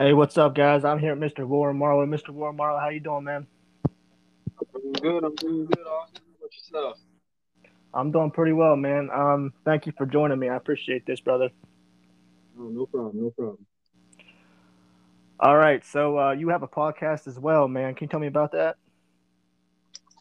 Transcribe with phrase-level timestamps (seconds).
[0.00, 0.82] Hey, what's up, guys?
[0.82, 1.46] I'm here with Mr.
[1.46, 2.06] Warren Marlowe.
[2.06, 2.30] Mr.
[2.30, 3.46] Warren Marlowe, how you doing, man?
[3.86, 5.24] I'm doing good.
[5.24, 5.86] I'm doing good.
[5.86, 6.98] Austin, what yourself?
[7.92, 9.10] I'm doing pretty well, man.
[9.12, 10.48] Um, thank you for joining me.
[10.48, 11.50] I appreciate this, brother.
[12.58, 13.24] Oh, no problem.
[13.24, 13.66] No problem.
[15.38, 17.94] All right, so uh, you have a podcast as well, man.
[17.94, 18.76] Can you tell me about that?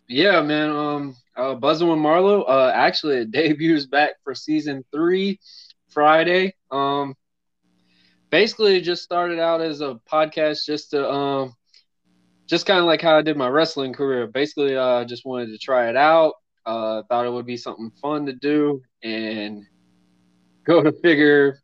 [0.09, 0.71] Yeah, man.
[0.71, 2.41] Um, uh, Buzzing with Marlowe.
[2.41, 5.39] Uh, actually, it debuts back for season three
[5.87, 6.53] Friday.
[6.69, 7.15] Um,
[8.29, 11.53] basically it just started out as a podcast just to um
[12.49, 14.25] just kind of like how I did my wrestling career.
[14.25, 16.33] Basically, uh, I uh, just wanted to try it out.
[16.65, 19.63] Uh, thought it would be something fun to do, and
[20.65, 21.59] go to figure,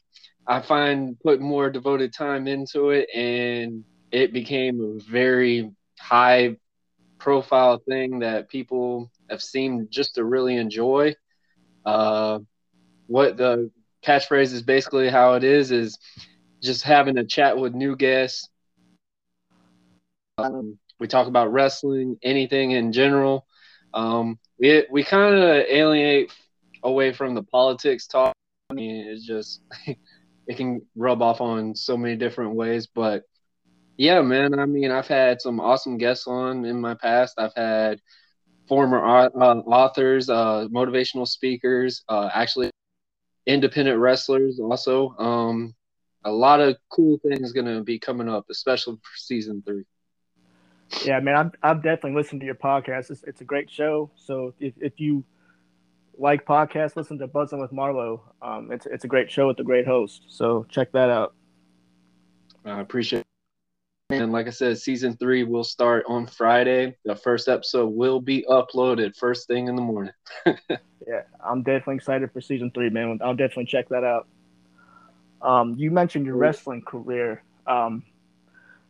[0.47, 6.57] I find put more devoted time into it, and it became a very high
[7.19, 11.15] profile thing that people have seemed just to really enjoy.
[11.83, 12.39] Uh,
[13.07, 13.71] what the
[14.05, 15.97] catchphrase is basically how it is is
[16.65, 18.49] just having a chat with new guests.
[20.37, 23.45] Um, we talk about wrestling, anything in general.
[23.93, 26.33] Um, we we kind of alienate
[26.83, 28.33] away from the politics talk.
[28.69, 29.61] I mean, it's just
[30.47, 32.87] it can rub off on so many different ways.
[32.87, 33.23] But
[33.97, 37.35] yeah, man, I mean, I've had some awesome guests on in my past.
[37.37, 38.01] I've had
[38.67, 42.71] former uh, authors, uh, motivational speakers, uh, actually
[43.45, 45.15] independent wrestlers also.
[45.17, 45.75] Um,
[46.25, 49.85] a lot of cool things going to be coming up, especially for season three.
[51.03, 53.11] Yeah, man, I've, I've definitely listened to your podcast.
[53.11, 54.09] It's, it's a great show.
[54.15, 55.23] So if, if you
[56.17, 58.21] like podcasts, listen to Buzzing with Marlowe.
[58.41, 60.23] Um, it's, it's a great show with a great host.
[60.27, 61.35] So check that out.
[62.65, 63.25] I appreciate it.
[64.09, 66.95] And like I said, season three will start on Friday.
[67.05, 70.13] The first episode will be uploaded first thing in the morning.
[70.45, 73.19] yeah, I'm definitely excited for season three, man.
[73.23, 74.27] I'll definitely check that out.
[75.41, 77.43] Um, you mentioned your wrestling career.
[77.67, 78.03] Um,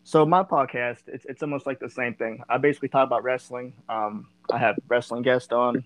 [0.04, 2.44] so my podcast, it's it's almost like the same thing.
[2.48, 3.74] I basically talk about wrestling.
[3.90, 5.84] Um, I have wrestling guests on,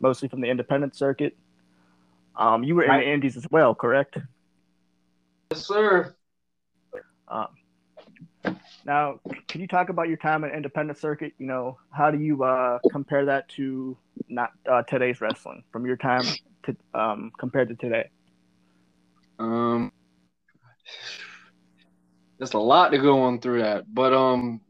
[0.00, 1.36] mostly from the independent circuit.
[2.36, 4.18] Um, you were in the Indies as well, correct?
[5.52, 6.14] Yes, sir.
[7.28, 7.48] Um,
[8.84, 11.32] now, can you talk about your time in independent circuit?
[11.38, 13.96] You know, how do you uh, compare that to
[14.28, 16.24] not uh, today's wrestling from your time
[16.64, 18.10] to um, compared to today?
[19.38, 19.92] Um,
[22.38, 24.60] there's a lot to go on through that, but um,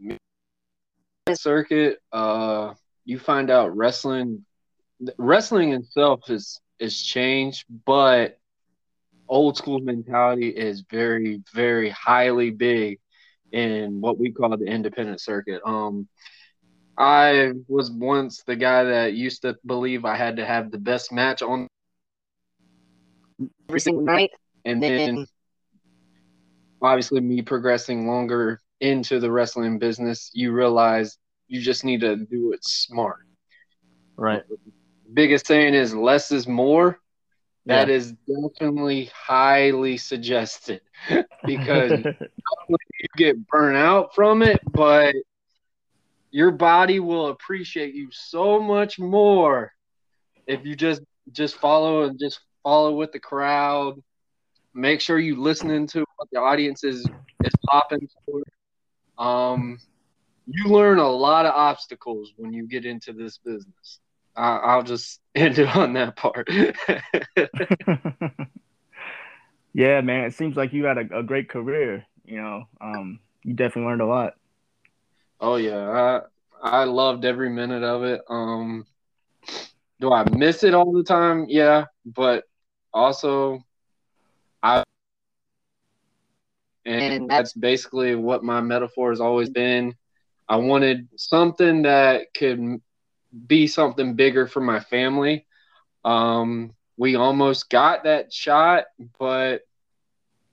[1.33, 4.45] circuit, uh, you find out wrestling,
[5.19, 8.39] wrestling itself is is changed, but
[9.29, 12.99] old school mentality is very, very highly big
[13.53, 15.63] in what we call the independent circuit.
[15.65, 16.09] Um,
[16.99, 21.13] I was once the guy that used to believe I had to have the best
[21.13, 21.67] match on
[23.69, 24.31] every single night
[24.65, 25.27] and then
[26.83, 32.53] obviously me progressing longer into the wrestling business, you realize you just need to do
[32.53, 33.27] it smart.
[34.17, 34.43] Right.
[35.13, 37.01] Biggest saying is less is more.
[37.67, 37.95] That yeah.
[37.95, 40.83] is definitely highly suggested
[41.47, 41.93] because
[42.69, 45.15] you get burnt out from it, but
[46.31, 49.73] your body will appreciate you so much more
[50.47, 51.01] if you just
[51.33, 54.03] just follow and just follow with the crowd
[54.75, 57.07] make sure you listening to what the audience is
[57.45, 58.43] is popping for.
[59.25, 59.79] Um,
[60.47, 64.01] you learn a lot of obstacles when you get into this business.
[64.37, 66.49] I, I'll just end it on that part.
[69.73, 72.05] yeah, man, it seems like you had a, a great career.
[72.25, 74.35] You know, um, you definitely learned a lot.
[75.41, 76.21] Oh yeah,
[76.63, 78.23] I I loved every minute of it.
[78.29, 78.87] Um,
[80.01, 81.47] do I miss it all the time?
[81.49, 82.45] Yeah, but
[82.93, 83.63] also
[84.65, 84.83] I
[86.87, 89.95] and that's basically what my metaphor has always been.
[90.49, 92.81] I wanted something that could
[93.47, 95.47] be something bigger for my family.
[96.05, 98.85] Um, we almost got that shot,
[99.19, 99.63] but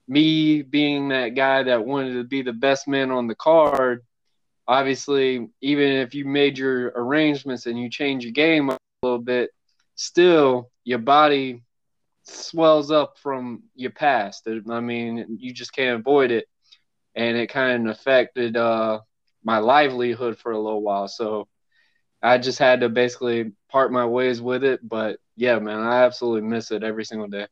[0.08, 4.02] me being that guy that wanted to be the best man on the card,
[4.66, 9.50] obviously, even if you made your arrangements and you change your game a little bit,
[9.94, 11.62] still your body
[12.22, 14.46] swells up from your past.
[14.48, 16.46] I mean, you just can't avoid it.
[17.14, 19.00] And it kind of affected uh,
[19.44, 21.08] my livelihood for a little while.
[21.08, 21.48] So
[22.22, 24.80] I just had to basically part my ways with it.
[24.86, 27.46] But yeah, man, I absolutely miss it every single day.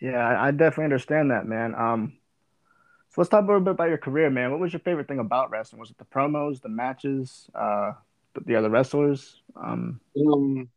[0.00, 1.74] Yeah, I definitely understand that, man.
[1.74, 2.14] Um,
[3.10, 4.50] so let's talk a little bit about your career, man.
[4.50, 5.78] What was your favorite thing about wrestling?
[5.78, 7.92] Was it the promos, the matches, uh,
[8.34, 9.40] the, the other wrestlers?
[9.54, 10.68] Um, um,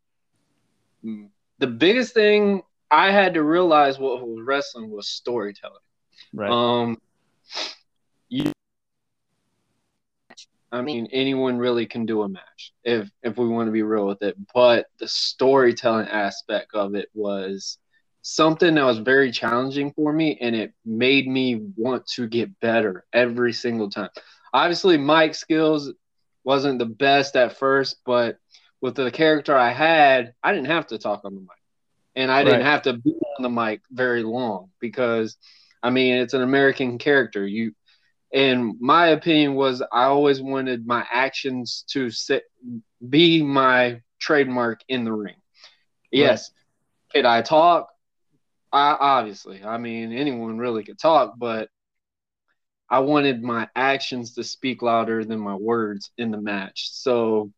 [1.60, 5.76] the biggest thing I had to realize what was wrestling was storytelling.
[6.34, 6.50] Right.
[6.52, 6.98] Um,
[8.30, 8.52] you,
[10.72, 14.06] I mean, anyone really can do a match if if we want to be real
[14.06, 14.36] with it.
[14.54, 17.78] But the storytelling aspect of it was
[18.22, 23.06] something that was very challenging for me, and it made me want to get better
[23.14, 24.10] every single time.
[24.54, 25.92] Obviously, Mike's skills
[26.44, 28.38] wasn't the best at first, but
[28.82, 31.50] with the character I had, I didn't have to talk on the mic
[32.18, 35.38] and I didn't have to be on the mic very long because,
[35.84, 37.46] I mean, it's an American character.
[37.46, 37.74] You,
[38.34, 42.44] and my opinion was I always wanted my actions to sit,
[43.08, 45.36] be my trademark in the ring.
[46.12, 46.52] Yes,
[47.14, 47.20] right.
[47.20, 47.90] could I talk?
[48.74, 51.70] I obviously, I mean, anyone really could talk, but
[52.90, 56.90] I wanted my actions to speak louder than my words in the match.
[56.94, 57.52] So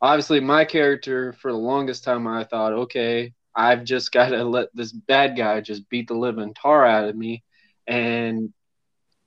[0.00, 4.68] obviously my character for the longest time I thought, okay, I've just got to let
[4.74, 7.44] this bad guy just beat the living tar out of me
[7.86, 8.52] and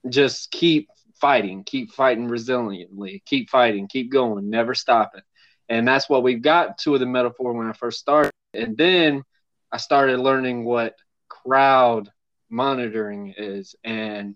[0.10, 5.22] just keep fighting, keep fighting resiliently, keep fighting, keep going, never stopping.
[5.70, 8.31] And that's what we've got to the metaphor when I first started.
[8.54, 9.24] And then
[9.72, 10.96] I started learning what
[11.30, 12.12] crowd
[12.50, 13.75] monitoring is.
[13.84, 14.36] And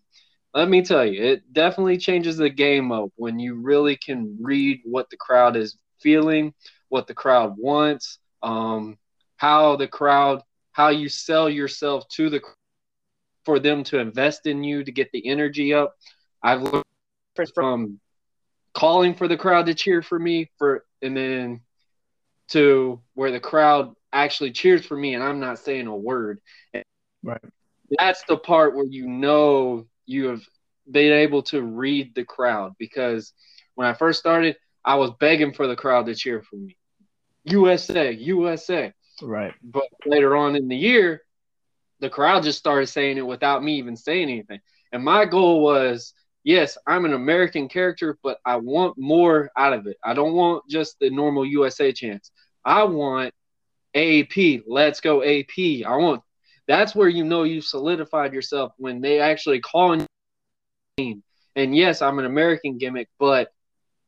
[0.54, 4.80] let me tell you, it definitely changes the game up when you really can read
[4.86, 6.54] what the crowd is feeling,
[6.90, 8.20] what the crowd wants.
[8.42, 8.98] Um,
[9.38, 10.42] how the crowd,
[10.72, 12.42] how you sell yourself to the
[13.46, 15.96] for them to invest in you to get the energy up.
[16.44, 16.84] I've learned
[17.56, 18.00] from
[18.74, 21.62] calling for the crowd to cheer for me for and then
[22.50, 26.40] to where the crowd actually cheers for me and I'm not saying a word.
[27.24, 27.42] Right.
[27.98, 30.42] That's the part where you know you have
[30.90, 33.34] been able to read the crowd because
[33.76, 36.78] when I first started, I was begging for the crowd to cheer for me.
[37.44, 38.94] USA, USA.
[39.22, 39.54] Right.
[39.62, 41.24] But later on in the year,
[42.00, 44.62] the crowd just started saying it without me even saying anything.
[44.94, 46.14] And my goal was
[46.46, 49.98] yes, I'm an American character, but I want more out of it.
[50.06, 52.32] I don't want just the normal USA chance.
[52.64, 53.34] I want
[53.94, 54.62] AP.
[54.66, 55.86] Let's go AP.
[55.86, 56.22] I want
[56.66, 59.98] that's where you know you've solidified yourself when they actually call
[60.98, 61.22] you.
[61.58, 63.52] And yes, I'm an American gimmick, but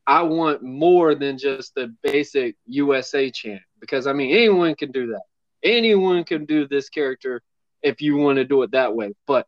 [0.09, 5.05] I want more than just the basic USA chant because I mean anyone can do
[5.11, 5.21] that.
[5.63, 7.43] Anyone can do this character
[7.83, 9.13] if you want to do it that way.
[9.27, 9.45] But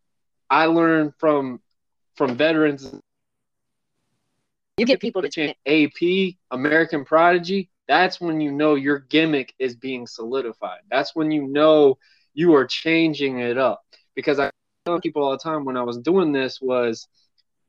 [0.52, 1.62] I learned from
[2.16, 2.94] from veterans
[4.78, 9.76] you get people to chant AP, American Prodigy, that's when you know your gimmick is
[9.76, 10.82] being solidified.
[10.92, 11.98] That's when you know
[12.36, 13.82] you are changing it up.
[14.14, 14.52] Because I
[14.86, 17.08] tell people all the time when I was doing this was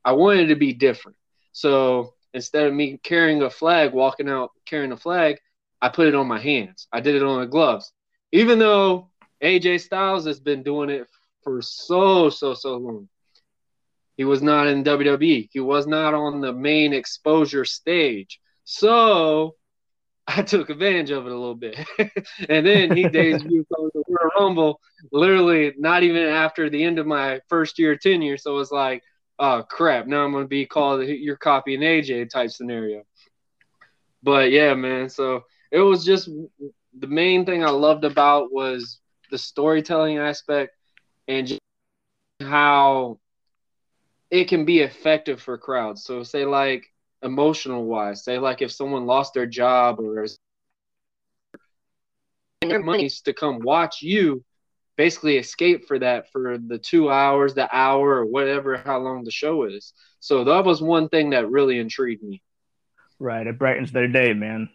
[0.05, 1.17] I wanted to be different.
[1.53, 5.37] So instead of me carrying a flag, walking out carrying a flag,
[5.81, 6.87] I put it on my hands.
[6.91, 7.91] I did it on the gloves.
[8.31, 9.09] Even though
[9.43, 11.07] AJ Styles has been doing it
[11.43, 13.09] for so, so, so long.
[14.15, 15.49] He was not in WWE.
[15.51, 18.39] He was not on the main exposure stage.
[18.63, 19.55] So
[20.27, 21.77] I took advantage of it a little bit.
[22.49, 24.79] and then he debuted on the Royal Rumble
[25.11, 28.37] literally not even after the end of my first year tenure.
[28.37, 29.03] So it's like,
[29.39, 33.03] oh crap, now I'm gonna be called you're copying AJ type scenario.
[34.21, 35.09] But yeah, man.
[35.09, 36.29] So it was just
[36.99, 38.99] the main thing I loved about was
[39.31, 40.75] the storytelling aspect
[41.27, 41.59] and just
[42.41, 43.19] how
[44.29, 46.03] it can be effective for crowds.
[46.03, 46.85] So say like
[47.21, 50.25] emotional wise, say like if someone lost their job or
[52.61, 54.43] their money's to come watch you
[54.95, 59.31] basically escape for that for the two hours, the hour, or whatever, how long the
[59.31, 59.93] show is.
[60.19, 62.41] So that was one thing that really intrigued me.
[63.19, 64.69] Right, it brightens their day, man.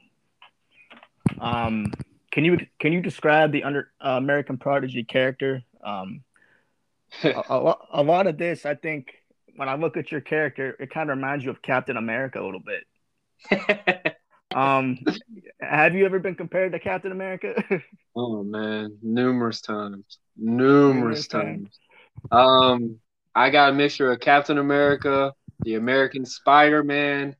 [1.40, 1.92] Um,
[2.32, 5.62] can you can you describe the under uh, American Prodigy character?
[5.84, 6.22] Um,
[7.22, 9.12] a, a, a lot of this, I think,
[9.56, 12.44] when I look at your character, it kind of reminds you of Captain America a
[12.44, 14.16] little bit.
[14.54, 14.98] um,
[15.60, 17.62] have you ever been compared to Captain America?
[18.16, 21.78] oh man, numerous times, numerous, times.
[22.30, 22.98] Um,
[23.34, 27.36] I got a mixture of Captain America, the American Spider Man.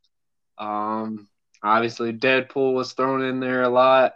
[0.59, 1.29] Um,
[1.63, 4.13] obviously Deadpool was thrown in there a lot.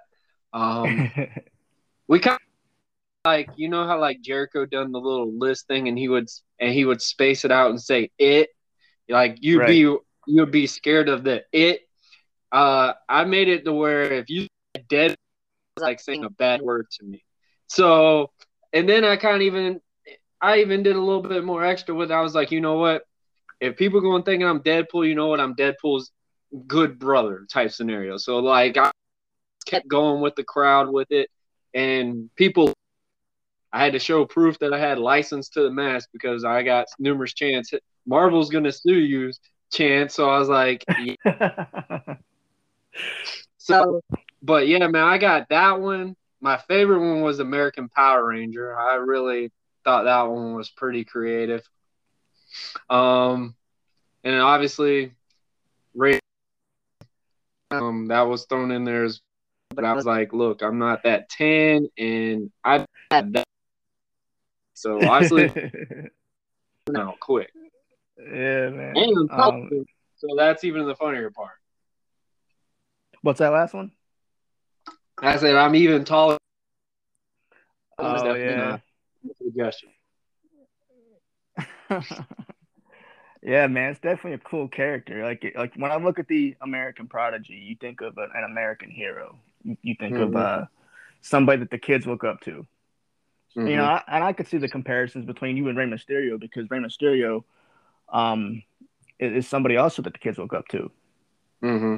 [0.52, 1.10] Um,
[2.08, 5.96] we kind of like you know how like Jericho done the little list thing and
[5.96, 8.50] he would and he would space it out and say it
[9.08, 9.68] like you'd right.
[9.68, 9.96] be
[10.26, 11.82] you'd be scared of the it.
[12.52, 14.46] Uh, I made it to where if you
[14.88, 15.16] dead,
[15.78, 17.24] like saying a bad word to me.
[17.66, 18.30] So
[18.72, 19.80] and then I kind of even
[20.40, 22.10] I even did a little bit more extra with.
[22.10, 22.14] It.
[22.14, 23.04] I was like, you know what?
[23.60, 25.40] If people going thinking I'm Deadpool, you know what?
[25.40, 26.10] I'm Deadpool's
[26.66, 28.18] good brother type scenario.
[28.18, 28.90] So like I
[29.64, 31.30] kept going with the crowd with it,
[31.74, 32.72] and people.
[33.74, 36.88] I had to show proof that I had license to the mask because I got
[36.98, 37.72] numerous chance.
[38.06, 39.32] Marvel's gonna sue you,
[39.72, 40.14] chance.
[40.14, 40.84] So I was like,
[41.24, 42.16] yeah.
[43.58, 44.02] So,
[44.42, 46.16] but yeah, man, I got that one.
[46.40, 48.76] My favorite one was American Power Ranger.
[48.76, 49.52] I really
[49.84, 51.62] thought that one was pretty creative.
[52.90, 53.54] Um,
[54.24, 55.12] and obviously,
[55.94, 56.18] Rey,
[57.70, 59.20] um, that was thrown in there as,
[59.74, 63.46] but I was like, look, I'm not that tan, and I had that.
[64.74, 65.52] So obviously,
[66.88, 67.50] no, quick.
[68.18, 68.96] Yeah, man.
[68.96, 69.70] And um,
[70.16, 71.61] so that's even the funnier part.
[73.22, 73.92] What's that last one?
[75.18, 76.38] I said I'm even taller.
[77.98, 78.78] Oh yeah
[79.52, 79.90] suggestion.
[83.42, 85.24] yeah, man, it's definitely a cool character.
[85.24, 88.90] Like, like when I look at the American Prodigy, you think of an, an American
[88.90, 89.38] hero.
[89.62, 90.36] You, you think mm-hmm.
[90.36, 90.64] of uh,
[91.20, 92.66] somebody that the kids look up to.
[93.56, 93.66] Mm-hmm.
[93.66, 96.70] You know, I, and I could see the comparisons between you and Rey Mysterio because
[96.70, 97.44] Rey Mysterio,
[98.08, 98.62] um,
[99.18, 100.90] is, is somebody also that the kids look up to.
[101.62, 101.96] Mm-hmm.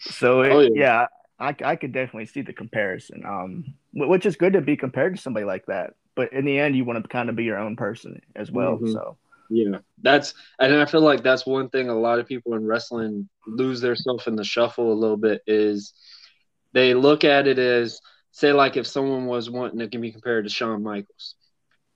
[0.00, 0.68] So it, oh, yeah.
[0.74, 1.06] yeah,
[1.38, 3.24] I, I could definitely see the comparison.
[3.26, 5.94] Um, which is good to be compared to somebody like that.
[6.14, 8.76] But in the end, you want to kind of be your own person as well.
[8.76, 8.92] Mm-hmm.
[8.92, 9.16] So
[9.50, 13.28] yeah, that's and I feel like that's one thing a lot of people in wrestling
[13.46, 15.94] lose themselves in the shuffle a little bit is
[16.72, 18.00] they look at it as
[18.32, 21.34] say like if someone was wanting to be compared to Shawn Michaels,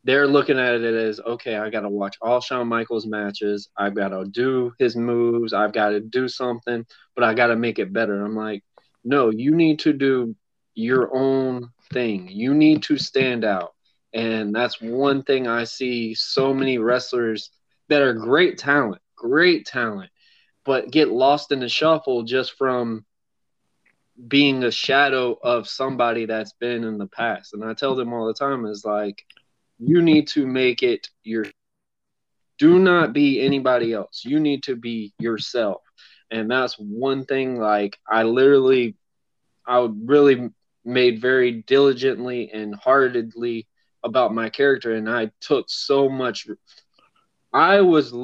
[0.05, 3.69] they're looking at it as okay, I got to watch all Shawn Michaels matches.
[3.77, 5.53] I've got to do his moves.
[5.53, 8.25] I've got to do something, but I got to make it better.
[8.25, 8.65] I'm like,
[9.05, 10.35] no, you need to do
[10.75, 12.29] your own thing.
[12.29, 13.75] You need to stand out.
[14.15, 17.51] And that's one thing I see so many wrestlers
[17.89, 20.11] that are great talent, great talent,
[20.65, 23.05] but get lost in the shuffle just from
[24.29, 27.55] being a shadow of somebody that's been in the past.
[27.55, 29.25] And I tell them all the time is like,
[29.85, 31.47] you need to make it your
[32.59, 34.23] do not be anybody else.
[34.25, 35.83] You need to be yourself.
[36.31, 38.97] And that's one thing like I literally
[39.67, 40.51] I really
[40.85, 43.67] made very diligently and heartedly
[44.05, 46.47] about my character and I took so much
[47.53, 48.15] I was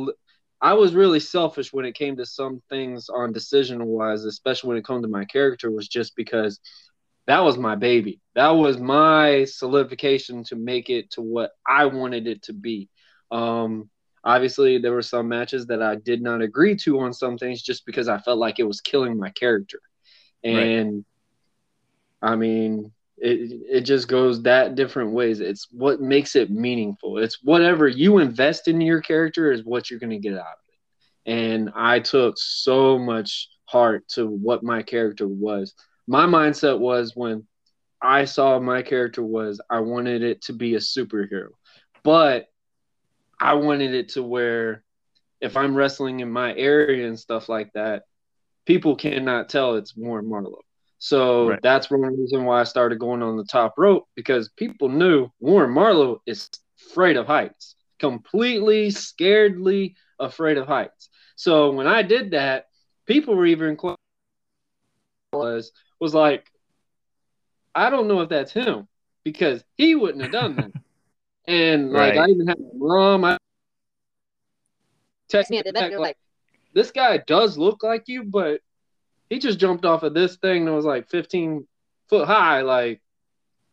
[0.60, 4.76] I was really selfish when it came to some things on decision wise, especially when
[4.78, 6.58] it came to my character was just because
[7.28, 8.20] that was my baby.
[8.34, 12.88] That was my solidification to make it to what I wanted it to be.
[13.30, 13.90] Um,
[14.24, 17.86] obviously, there were some matches that I did not agree to on some things just
[17.86, 19.80] because I felt like it was killing my character.
[20.44, 21.04] And right
[22.22, 25.40] I mean, it it just goes that different ways.
[25.40, 27.18] It's what makes it meaningful.
[27.18, 30.64] It's whatever you invest in your character is what you're going to get out of
[30.68, 31.32] it.
[31.32, 35.74] And I took so much heart to what my character was.
[36.08, 37.46] My mindset was when
[38.00, 41.48] I saw my character was I wanted it to be a superhero.
[42.02, 42.46] But
[43.38, 44.82] I wanted it to where
[45.40, 48.04] if I'm wrestling in my area and stuff like that,
[48.64, 50.62] people cannot tell it's Warren Marlowe.
[50.98, 51.60] So right.
[51.62, 55.70] that's one reason why I started going on the top rope because people knew Warren
[55.70, 56.48] Marlowe is
[56.90, 61.10] afraid of heights, completely scaredly afraid of heights.
[61.36, 62.64] So when I did that,
[63.06, 63.76] people were even
[65.32, 66.50] was was like,
[67.74, 68.88] I don't know if that's him
[69.24, 70.72] because he wouldn't have done that.
[71.46, 72.28] and like right.
[72.28, 73.38] I even had mom, I
[75.28, 76.16] text me like, like,
[76.74, 78.60] this guy does look like you, but
[79.30, 81.66] he just jumped off of this thing that was like 15
[82.08, 82.62] foot high.
[82.62, 83.00] Like,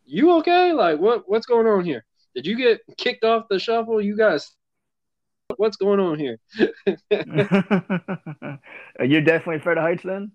[0.06, 0.74] you okay?
[0.74, 2.06] Like, what what's going on here?
[2.36, 4.02] Did you get kicked off the shuffle?
[4.02, 4.52] You guys,
[5.58, 6.38] what's going on here?
[9.00, 10.32] You're definitely afraid of heights, then.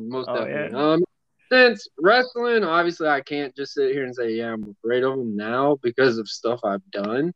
[0.00, 0.78] Most oh, definitely.
[0.78, 0.92] Yeah.
[0.92, 1.04] Um,
[1.52, 5.36] since wrestling, obviously, I can't just sit here and say, yeah, I'm afraid of them
[5.36, 7.32] now because of stuff I've done.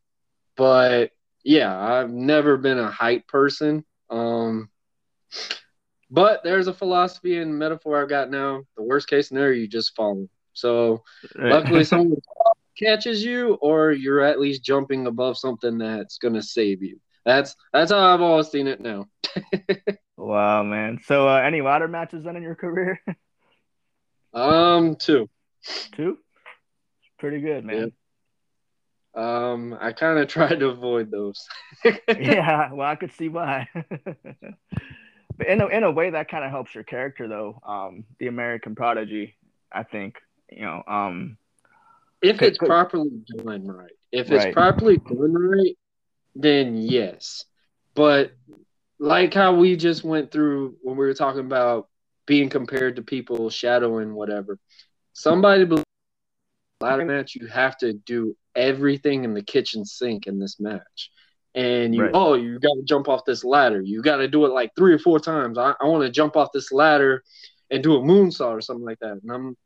[0.56, 1.10] But
[1.44, 3.84] yeah, I've never been a height person.
[4.10, 4.70] Um,
[6.10, 8.62] But there's a philosophy and metaphor I've got now.
[8.76, 10.28] The worst case scenario, you just fall.
[10.54, 11.02] So
[11.36, 12.16] luckily, someone
[12.78, 16.98] catches you, or you're at least jumping above something that's gonna save you.
[17.28, 19.06] That's that's how I've always seen it now.
[20.16, 20.98] wow, man.
[21.04, 23.02] So, uh, any ladder matches then in your career?
[24.32, 25.28] um, two.
[25.94, 26.16] Two.
[27.18, 27.92] Pretty good, man.
[29.14, 31.46] Um, I kind of tried to avoid those.
[32.08, 33.68] yeah, well, I could see why.
[35.36, 37.60] but in a, in a way, that kind of helps your character, though.
[37.66, 39.36] Um, the American Prodigy,
[39.70, 40.14] I think.
[40.50, 41.36] You know, um,
[42.22, 43.90] if it's properly done right.
[44.12, 44.54] If it's right.
[44.54, 45.76] properly done right,
[46.38, 47.44] then yes.
[47.94, 48.32] But
[48.98, 51.88] like how we just went through when we were talking about
[52.26, 54.58] being compared to people shadowing whatever.
[55.12, 55.66] Somebody
[56.80, 61.10] ladder match, you have to do everything in the kitchen sink in this match.
[61.54, 62.10] And you, right.
[62.14, 63.80] oh, you got to jump off this ladder.
[63.80, 65.58] You got to do it like three or four times.
[65.58, 67.24] I, I want to jump off this ladder
[67.70, 69.18] and do a moonsault or something like that.
[69.22, 69.56] And I'm,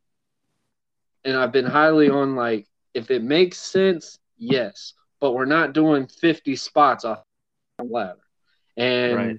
[1.24, 6.06] and I've been highly on like, if it makes sense, yes, but we're not doing
[6.06, 7.22] 50 spots off
[7.78, 8.18] the ladder.
[8.76, 9.38] And right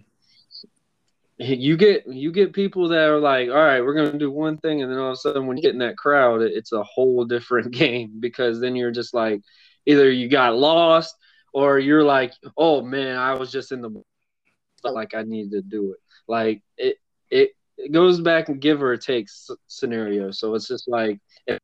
[1.38, 4.82] you get you get people that are like, all right, we're gonna do one thing,
[4.82, 7.26] and then all of a sudden, when you get in that crowd, it's a whole
[7.36, 9.42] different game because then you're just like,
[9.86, 11.16] either you got lost
[11.54, 14.04] or you're like, oh man, I was just in the
[14.84, 16.00] like I needed to do it.
[16.28, 16.98] Like it
[17.30, 19.28] it it goes back and give or take
[19.68, 20.32] scenario.
[20.32, 21.60] So it's just like if,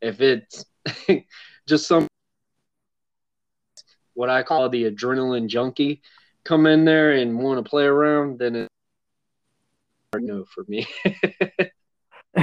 [0.00, 0.64] if it's
[1.70, 2.06] just some
[4.14, 6.02] what I call the adrenaline junkie
[6.44, 8.68] come in there and want to play around, then it's
[10.14, 10.86] no for me.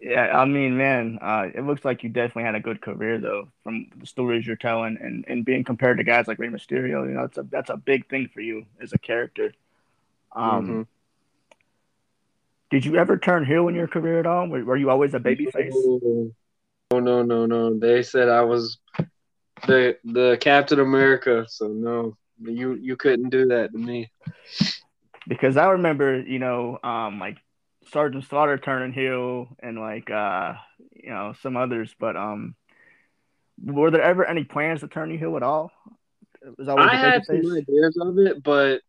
[0.00, 3.48] yeah, I mean, man, uh, it looks like you definitely had a good career though,
[3.64, 7.06] from the stories you're telling, and, and being compared to guys like Rey Mysterio.
[7.06, 9.52] You know, it's a that's a big thing for you as a character.
[10.32, 10.82] Um, mm-hmm.
[12.70, 14.48] Did you ever turn heel in your career at all?
[14.48, 15.72] Were, were you always a babyface?
[16.92, 17.78] No, no, no, no.
[17.78, 18.78] They said I was
[19.66, 21.46] the the Captain America.
[21.48, 24.10] So no, you you couldn't do that to me.
[25.26, 27.38] Because I remember, you know, um, like
[27.92, 30.54] Sergeant Slaughter turning heel and like uh,
[30.94, 32.54] you know, some others, but um
[33.62, 35.70] were there ever any plans to turn you heel at all?
[36.42, 38.80] It was always I had some ideas of it, but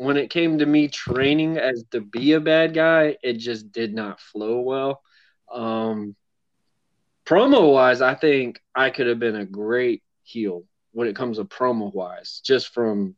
[0.00, 3.92] when it came to me training as to be a bad guy, it just did
[3.92, 5.02] not flow well.
[5.52, 6.16] Um,
[7.26, 11.44] promo wise, I think I could have been a great heel when it comes to
[11.44, 13.14] promo wise, just from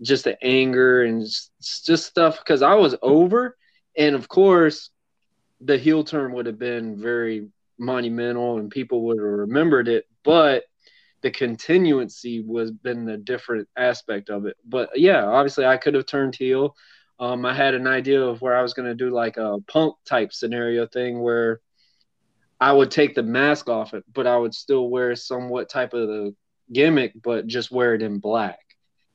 [0.00, 1.52] just the anger and just,
[1.84, 3.58] just stuff because I was over,
[3.94, 4.88] and of course,
[5.60, 10.64] the heel turn would have been very monumental and people would have remembered it, but
[11.22, 14.56] the continuancy was been a different aspect of it.
[14.64, 16.74] But yeah, obviously I could have turned heel.
[17.18, 19.94] Um, I had an idea of where I was going to do like a punk
[20.06, 21.60] type scenario thing where
[22.58, 26.08] I would take the mask off it, but I would still wear somewhat type of
[26.08, 26.34] the
[26.72, 28.60] gimmick, but just wear it in black.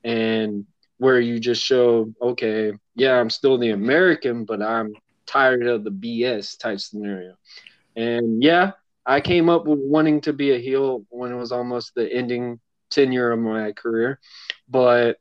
[0.04, 0.66] And
[0.98, 4.94] where you just show, okay, yeah, I'm still the American, but I'm
[5.26, 7.36] tired of the BS type scenario.
[7.96, 8.72] And yeah,
[9.06, 12.60] I came up with wanting to be a heel when it was almost the ending
[12.90, 14.20] tenure of my career.
[14.68, 15.18] But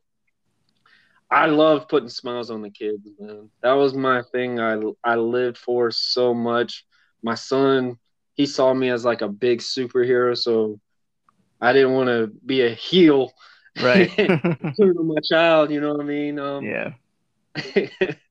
[1.30, 3.50] I love putting smiles on the kids, man.
[3.62, 4.60] That was my thing.
[4.60, 6.84] I I lived for so much.
[7.22, 7.98] My son
[8.34, 10.80] he saw me as like a big superhero, so
[11.60, 13.32] I didn't want to be a heel.
[13.80, 14.10] Right.
[14.16, 16.38] to my child, you know what I mean?
[16.38, 16.92] Um, yeah.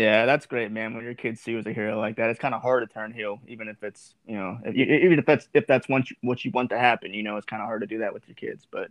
[0.00, 0.94] yeah, that's great, man.
[0.94, 2.92] When your kids see you as a hero like that, it's kind of hard to
[2.92, 6.16] turn heel, even if it's you know, if even if that's if that's what you,
[6.22, 7.12] what you want to happen.
[7.12, 8.90] You know, it's kind of hard to do that with your kids, but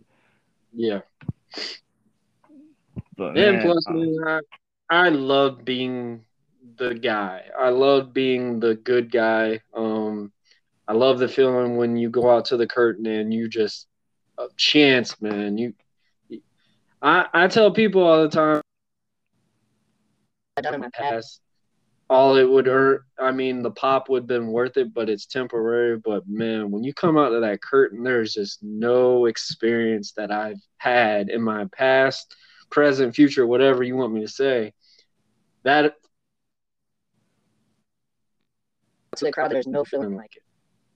[0.72, 1.00] yeah.
[3.16, 4.42] But and man, plus, uh, man,
[4.88, 6.24] I, I love being
[6.76, 7.42] the guy.
[7.58, 9.62] I love being the good guy.
[9.74, 10.30] Um,
[10.86, 13.88] I love the feeling when you go out to the curtain and you just
[14.38, 15.58] a chance, man.
[15.58, 15.74] You,
[17.02, 18.62] I I tell people all the time.
[20.60, 21.40] Done in my past.
[22.08, 25.26] All it would earn, I mean, the pop would have been worth it, but it's
[25.26, 25.96] temporary.
[25.96, 30.60] But man, when you come out of that curtain, there's just no experience that I've
[30.78, 32.34] had in my past,
[32.68, 34.72] present, future, whatever you want me to say.
[35.62, 35.94] That
[39.16, 40.16] to the crowd, there's no feeling mm.
[40.16, 40.42] like it.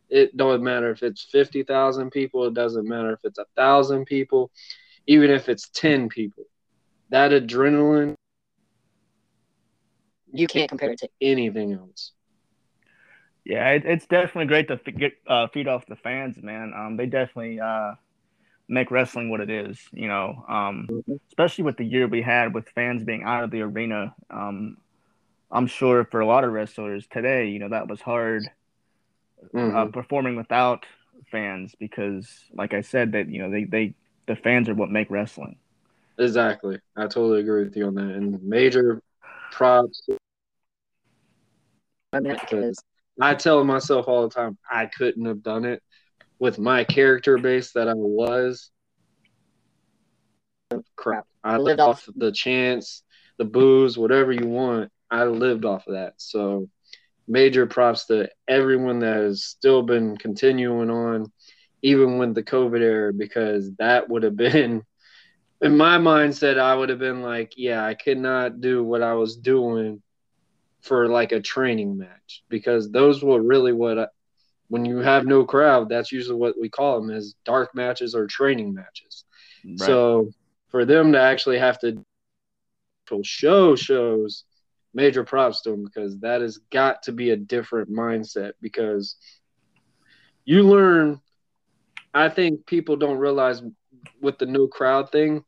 [0.08, 2.44] It don't matter if it's fifty thousand people.
[2.44, 4.50] It doesn't matter if it's a thousand people,
[5.06, 6.44] even if it's ten people.
[7.10, 8.14] That adrenaline,
[10.34, 12.12] you can't compare it to anything else.
[13.44, 16.72] Yeah, it, it's definitely great to get, uh, feed off the fans, man.
[16.76, 17.92] Um, they definitely uh,
[18.68, 19.78] make wrestling what it is.
[19.92, 21.14] You know, um, mm-hmm.
[21.28, 24.14] especially with the year we had with fans being out of the arena.
[24.30, 24.78] Um,
[25.50, 28.50] I'm sure for a lot of wrestlers today, you know, that was hard
[29.42, 29.76] uh, mm-hmm.
[29.76, 30.86] uh, performing without
[31.30, 33.94] fans because, like I said, that you know they they
[34.26, 35.56] the fans are what make wrestling.
[36.18, 38.02] Exactly, I totally agree with you on that.
[38.02, 39.02] And major
[39.52, 40.08] props.
[42.22, 42.82] Because
[43.20, 45.82] I tell myself all the time, I couldn't have done it
[46.38, 48.70] with my character base that I was.
[50.96, 53.02] Crap, I lived off the chance,
[53.38, 54.90] the booze, whatever you want.
[55.10, 56.14] I lived off of that.
[56.16, 56.68] So
[57.28, 61.30] major props to everyone that has still been continuing on,
[61.82, 64.82] even with the COVID era, because that would have been,
[65.60, 69.14] in my mindset, I would have been like, yeah, I could not do what I
[69.14, 70.02] was doing
[70.84, 74.06] for like a training match because those were really what, I,
[74.68, 78.26] when you have no crowd, that's usually what we call them as dark matches or
[78.26, 79.24] training matches.
[79.64, 79.78] Right.
[79.78, 80.30] So
[80.68, 82.04] for them to actually have to
[83.22, 84.44] show shows
[84.92, 89.16] major props to them because that has got to be a different mindset because
[90.44, 91.20] you learn
[92.14, 93.60] I think people don't realize
[94.20, 95.44] with the no crowd thing,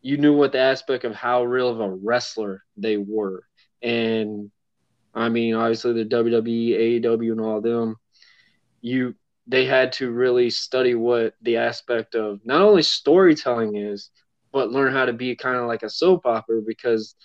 [0.00, 3.42] you knew what the aspect of how real of a wrestler they were.
[3.82, 4.50] And
[5.14, 7.96] I mean, obviously the WWE, AEW and all them,
[8.80, 9.14] you
[9.46, 14.10] they had to really study what the aspect of not only storytelling is,
[14.52, 17.16] but learn how to be kind of like a soap opera because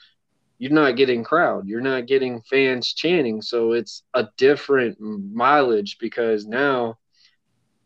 [0.60, 3.42] you're not getting crowd you're not getting fans chanting.
[3.42, 6.98] So it's a different mileage because now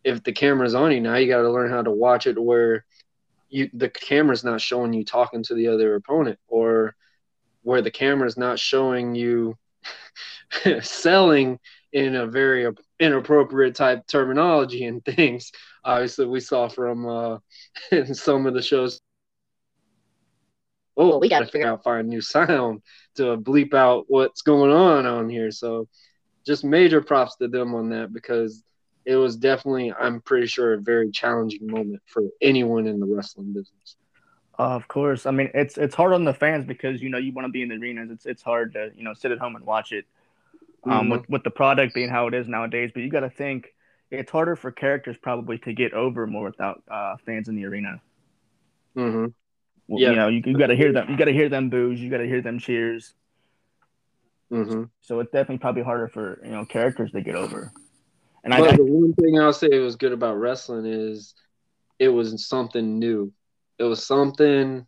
[0.03, 2.86] if the camera's on you now you got to learn how to watch it where
[3.49, 6.95] you the camera's not showing you talking to the other opponent or
[7.63, 9.58] where the camera's not showing you
[10.82, 11.60] selling
[11.93, 12.67] in a very
[13.00, 15.52] inappropriate type terminology and things
[15.84, 17.38] obviously we saw from uh
[17.91, 19.02] in some of the shows
[20.97, 22.82] oh, we got to figure out find new sound
[23.15, 25.52] to bleep out what's going on on here.
[25.52, 25.88] So
[26.45, 28.63] just major props to them on that because
[29.06, 33.54] it was definitely, I'm pretty sure, a very challenging moment for anyone in the wrestling
[33.54, 33.95] business.
[34.59, 37.31] Uh, of course, I mean it's it's hard on the fans because you know you
[37.31, 38.11] want to be in the arenas.
[38.11, 40.05] It's it's hard to you know sit at home and watch it.
[40.83, 41.09] Um, mm-hmm.
[41.11, 43.73] with with the product being how it is nowadays, but you got to think
[44.09, 48.01] it's harder for characters probably to get over more without uh, fans in the arena.
[48.95, 49.27] Mm-hmm
[49.97, 50.09] yeah.
[50.09, 51.09] You know, you, you got to hear them.
[51.09, 51.99] You got to hear them boos.
[51.99, 53.13] You got to hear them cheers.
[54.51, 54.83] Mm-hmm.
[55.01, 57.71] So it's definitely probably harder for you know characters to get over.
[58.43, 61.33] And but I, the one thing I'll say was good about wrestling is
[61.99, 63.31] it was something new.
[63.81, 64.85] It was something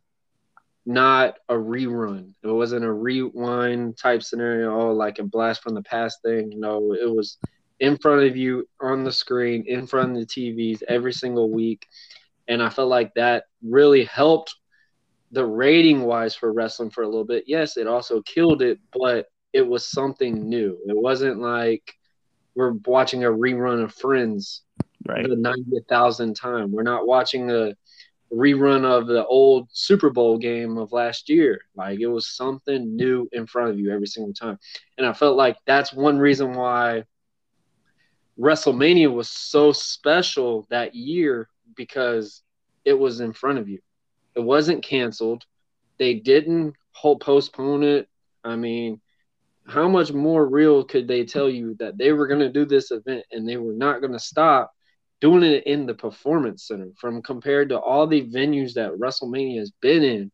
[0.86, 2.36] not a rerun.
[2.44, 6.54] It wasn't a rewind type scenario, like a blast from the past thing.
[6.60, 7.40] No, it was
[7.80, 11.88] in front of you on the screen, in front of the TVs every single week.
[12.48, 14.54] And I felt like that really helped
[15.32, 19.26] the rating wise for wrestling for a little bit, yes, it also killed it, but
[19.54, 20.78] it was something new.
[20.88, 21.96] It wasn't like
[22.54, 24.62] we're watching a rerun of Friends
[25.08, 25.28] right.
[25.28, 26.72] the 90,000 time.
[26.72, 27.74] We're not watching a
[28.34, 31.62] rerun of the old Super Bowl game of last year.
[31.76, 34.60] Like it was something new in front of you every single time.
[34.98, 37.04] And I felt like that's one reason why
[38.40, 42.42] WrestleMania was so special that year because
[42.86, 43.80] it was in front of you.
[44.36, 45.46] It wasn't canceled.
[46.00, 48.10] They didn't hold, postpone it.
[48.44, 49.00] I mean,
[49.68, 52.92] how much more real could they tell you that they were going to do this
[52.92, 54.74] event and they were not going to stop
[55.24, 59.72] doing it in the performance center from compared to all the venues that WrestleMania has
[59.80, 60.30] been in?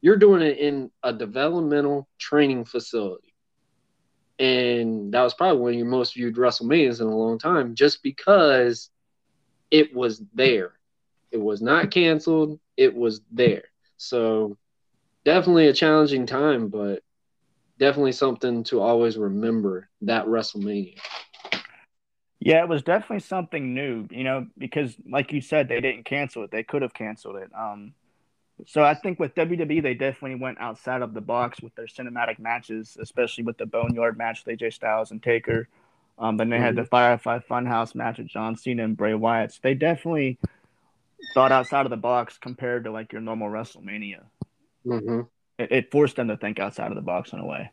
[0.00, 3.32] You're doing it in a developmental training facility.
[4.40, 8.02] And that was probably one of your most viewed WrestleManias in a long time just
[8.02, 8.90] because
[9.70, 10.72] it was there.
[11.30, 12.58] It was not canceled.
[12.76, 13.66] It was there.
[13.98, 14.58] So
[15.24, 17.04] definitely a challenging time, but
[17.78, 20.98] definitely something to always remember that WrestleMania.
[22.44, 26.42] Yeah, it was definitely something new, you know, because like you said, they didn't cancel
[26.42, 26.50] it.
[26.50, 27.50] They could have canceled it.
[27.56, 27.94] Um,
[28.66, 32.40] so I think with WWE, they definitely went outside of the box with their cinematic
[32.40, 35.68] matches, especially with the Boneyard match with AJ Styles and Taker.
[36.18, 36.64] Um, then they mm-hmm.
[36.64, 39.52] had the Firefly Funhouse match with John Cena and Bray Wyatt.
[39.52, 40.38] So they definitely
[41.34, 44.22] thought outside of the box compared to like your normal WrestleMania.
[44.84, 45.20] Mm-hmm.
[45.58, 47.70] It, it, forced them to think outside of the box in a way.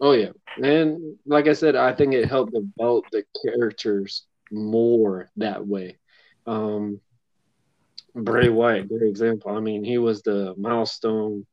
[0.00, 0.30] Oh yeah,
[0.62, 5.98] and like I said, I think it helped develop the characters more that way.
[6.46, 7.00] Um,
[8.14, 9.50] Bray Wyatt, great example.
[9.50, 11.46] I mean, he was the milestone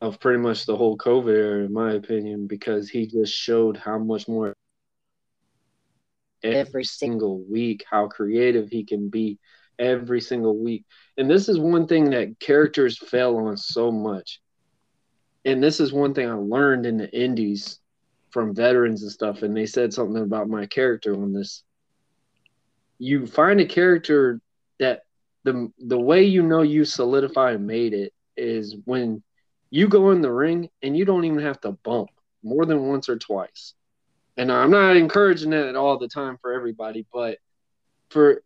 [0.00, 3.98] of pretty much the whole COVID era, in my opinion, because he just showed how
[3.98, 4.54] much more
[6.42, 9.38] every single week, how creative he can be
[9.78, 10.84] every single week.
[11.16, 14.40] And this is one thing that characters fail on so much.
[15.44, 17.80] And this is one thing I learned in the indies
[18.30, 19.42] from veterans and stuff.
[19.42, 21.62] And they said something about my character on this.
[22.98, 24.40] You find a character
[24.78, 25.02] that
[25.44, 29.22] the the way you know you solidify and made it is when
[29.70, 32.10] you go in the ring and you don't even have to bump
[32.42, 33.74] more than once or twice.
[34.36, 37.38] And I'm not encouraging that all the time for everybody, but
[38.10, 38.42] for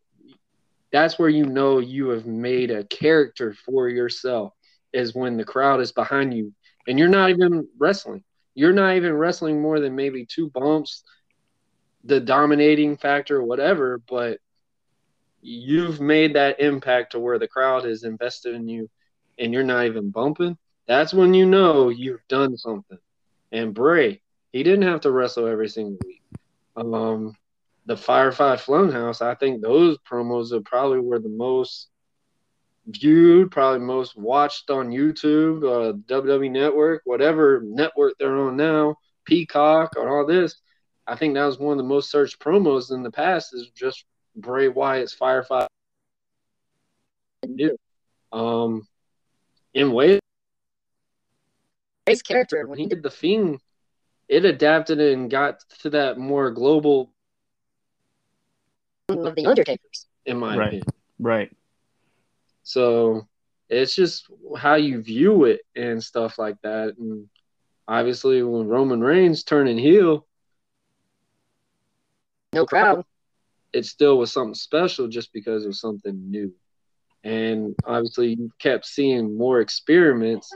[0.93, 4.53] that's where you know you have made a character for yourself
[4.93, 6.53] is when the crowd is behind you
[6.87, 8.25] and you're not even wrestling.
[8.55, 11.03] You're not even wrestling more than maybe two bumps,
[12.05, 14.39] the dominating factor, whatever, but
[15.41, 18.89] you've made that impact to where the crowd is invested in you
[19.39, 20.57] and you're not even bumping.
[20.87, 22.99] That's when you know you've done something.
[23.53, 24.21] And Bray,
[24.53, 26.23] he didn't have to wrestle every single week.
[26.77, 27.37] Um,
[27.87, 31.89] the Firefly Funhouse, I think those promos are probably were the most
[32.87, 39.95] viewed, probably most watched on YouTube, uh, WWE Network, whatever network they're on now, Peacock,
[39.97, 40.57] or all this.
[41.07, 43.55] I think that was one of the most searched promos in the past.
[43.55, 44.05] Is just
[44.37, 45.67] Bray Wyatt's Firefly.
[48.33, 48.87] Um,
[49.75, 50.21] in ways,
[52.07, 53.61] his character when he did the Fiend,
[54.29, 57.13] it adapted and got to that more global
[59.09, 60.07] of the Undertakers.
[60.27, 60.67] In my Right.
[60.69, 60.87] opinion.
[61.19, 61.57] Right.
[62.65, 63.29] So
[63.69, 64.27] it's just
[64.59, 66.95] how you view it and stuff like that.
[66.99, 67.29] And
[67.87, 70.27] obviously, when Roman Reigns turning heel,
[72.53, 73.05] No crowd.
[73.73, 76.53] it still was something special just because it was something new.
[77.23, 80.51] And obviously, you kept seeing more experiments,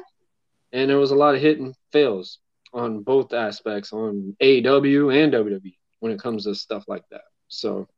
[0.73, 2.39] and there was a lot of hit and fails
[2.75, 7.23] on both aspects on AEW and WWE when it comes to stuff like that.
[7.49, 7.89] So,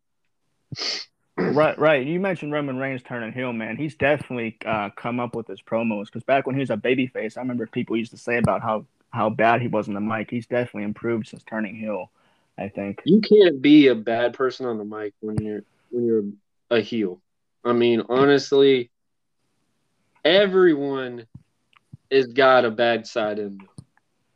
[1.41, 2.07] Right, right.
[2.07, 3.77] You mentioned Roman Reigns turning heel, man.
[3.77, 7.37] He's definitely uh, come up with his promos because back when he was a babyface,
[7.37, 10.31] I remember people used to say about how how bad he was on the mic.
[10.31, 12.11] He's definitely improved since turning heel.
[12.59, 13.01] I think.
[13.07, 16.25] you can't be a bad person on the mic when you're when you're
[16.71, 17.21] a heel.
[17.65, 18.91] I mean, honestly,
[20.25, 21.27] everyone
[22.11, 23.69] has got a bad side in them.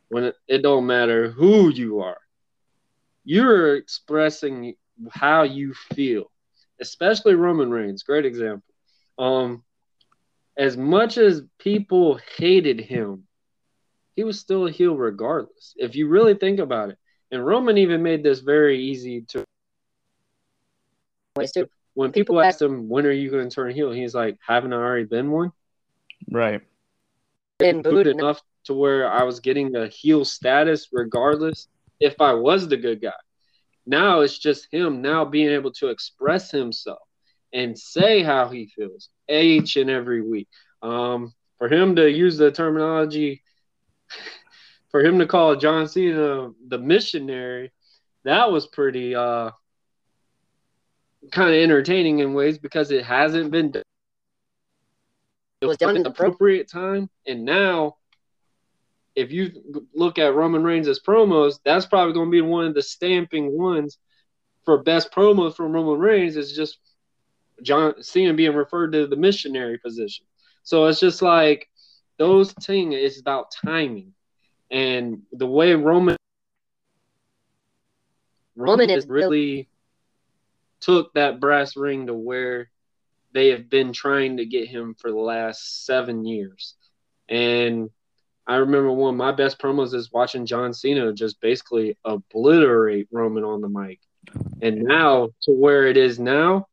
[0.09, 2.17] When it, it don't matter who you are,
[3.23, 4.75] you're expressing
[5.11, 6.31] how you feel.
[6.79, 8.63] Especially Roman Reigns, great example.
[9.17, 9.63] Um,
[10.57, 13.27] as much as people hated him,
[14.15, 15.73] he was still a heel regardless.
[15.77, 16.97] If you really think about it,
[17.31, 19.43] and Roman even made this very easy to
[21.95, 24.77] when people asked him, "When are you going to turn heel?" He's like, "Haven't I
[24.77, 25.51] already been one?"
[26.29, 26.61] Right.
[27.59, 31.67] been Good booed enough to where I was getting the heel status, regardless
[31.99, 33.13] if I was the good guy.
[33.85, 37.01] Now it's just him now being able to express himself
[37.53, 40.47] and say how he feels each and every week.
[40.81, 43.43] Um, for him to use the terminology,
[44.89, 47.71] for him to call John Cena the missionary,
[48.23, 49.51] that was pretty uh,
[51.31, 53.83] kind of entertaining in ways because it hasn't been done.
[55.61, 57.97] It was done at the appropriate time, and now,
[59.15, 62.81] if you look at Roman Reigns' promos, that's probably going to be one of the
[62.81, 63.97] stamping ones
[64.65, 66.35] for best promos from Roman Reigns.
[66.35, 66.79] Is just
[67.61, 70.25] John Cena being referred to the missionary position.
[70.63, 71.69] So it's just like
[72.17, 72.93] those things.
[72.95, 74.13] It's about timing,
[74.69, 76.17] and the way Roman
[78.55, 79.69] Roman is really
[80.81, 82.69] took that brass ring to where
[83.33, 86.75] they have been trying to get him for the last seven years.
[87.27, 87.89] And
[88.47, 93.43] I remember one of my best promos is watching John Cena just basically obliterate Roman
[93.43, 93.99] on the mic.
[94.61, 96.67] And now to where it is now,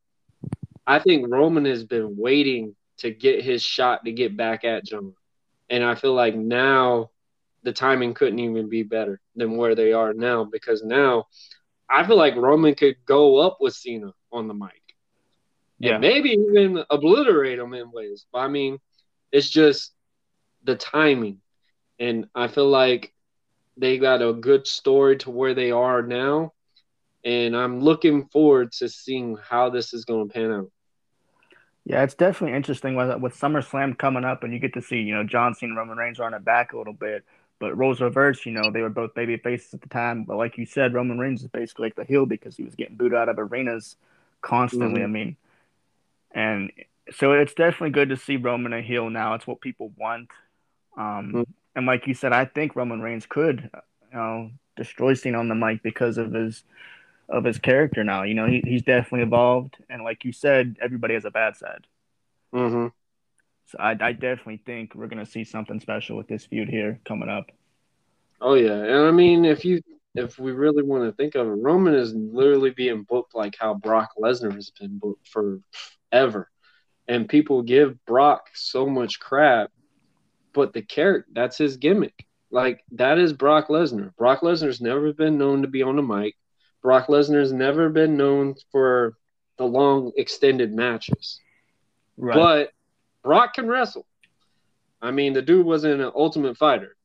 [0.85, 5.13] I think Roman has been waiting to get his shot to get back at John.
[5.69, 7.09] And I feel like now
[7.63, 11.27] the timing couldn't even be better than where they are now because now
[11.89, 14.81] I feel like Roman could go up with Cena on the mic.
[15.79, 15.93] Yeah.
[15.93, 18.25] And maybe even obliterate him in ways.
[18.31, 18.79] But I mean,
[19.31, 19.93] it's just
[20.63, 21.39] the timing.
[22.03, 23.13] And I feel like
[23.77, 26.53] they got a good story to where they are now.
[27.23, 30.71] And I'm looking forward to seeing how this is going to pan out.
[31.85, 35.13] Yeah, it's definitely interesting with with SummerSlam coming up, and you get to see you
[35.15, 37.23] know John Cena and Roman Reigns are on the back a little bit.
[37.59, 40.23] But roles reversed, you know, they were both baby faces at the time.
[40.25, 42.97] But like you said, Roman Reigns is basically like the heel because he was getting
[42.97, 43.95] booed out of arenas
[44.41, 45.01] constantly.
[45.01, 45.03] Mhm.
[45.03, 45.37] I mean,
[46.31, 46.71] and
[47.11, 49.35] so it's definitely good to see Roman a heel now.
[49.35, 50.29] It's what people want.
[50.97, 51.45] Um, Mhm.
[51.75, 53.69] And like you said, I think Roman Reigns could,
[54.11, 56.63] you know, destroy Cena on the mic because of his
[57.29, 58.23] of his character now.
[58.23, 61.87] You know, he, he's definitely evolved, and like you said, everybody has a bad side.
[62.53, 62.87] Mm-hmm.
[63.65, 67.29] So I, I definitely think we're gonna see something special with this feud here coming
[67.29, 67.51] up.
[68.41, 69.81] Oh yeah, and I mean, if you
[70.15, 73.73] if we really want to think of it, Roman is literally being booked like how
[73.73, 75.59] Brock Lesnar has been booked for
[76.11, 76.51] forever,
[77.07, 79.71] and people give Brock so much crap,
[80.53, 82.25] but the character that's his gimmick.
[82.51, 84.15] Like that is Brock Lesnar.
[84.15, 86.35] Brock Lesnar's never been known to be on the mic.
[86.81, 89.15] Brock Lesnar's never been known for
[89.57, 91.39] the long extended matches.
[92.17, 92.35] Right.
[92.35, 92.71] But
[93.23, 94.05] Brock can wrestle.
[95.01, 96.95] I mean, the dude was in an Ultimate Fighter,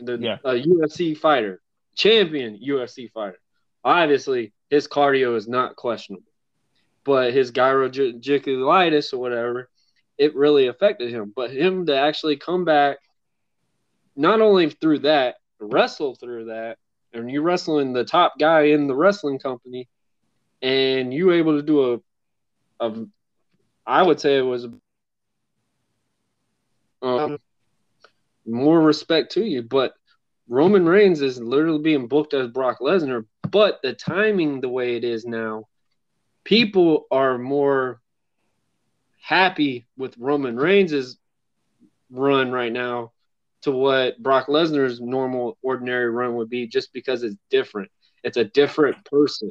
[0.00, 0.38] the Yeah.
[0.44, 1.60] a UFC fighter,
[1.94, 3.38] champion UFC fighter.
[3.84, 6.32] Obviously, his cardio is not questionable,
[7.04, 9.68] but his gyrogylitis or whatever,
[10.18, 11.32] it really affected him.
[11.34, 12.98] But him to actually come back,
[14.14, 16.78] not only through that, wrestle through that,
[17.12, 19.88] and you wrestling the top guy in the wrestling company,
[20.62, 21.94] and you able to do
[22.80, 23.06] a, a
[23.86, 24.66] I would say it was
[27.02, 27.38] um,
[28.44, 29.94] more respect to you, but
[30.48, 35.04] Roman Reigns is literally being booked as Brock Lesnar, but the timing the way it
[35.04, 35.64] is now,
[36.44, 38.00] people are more
[39.26, 41.18] happy with Roman Reigns'
[42.12, 43.10] run right now
[43.62, 47.90] to what Brock Lesnar's normal ordinary run would be just because it's different.
[48.22, 49.50] It's a different person.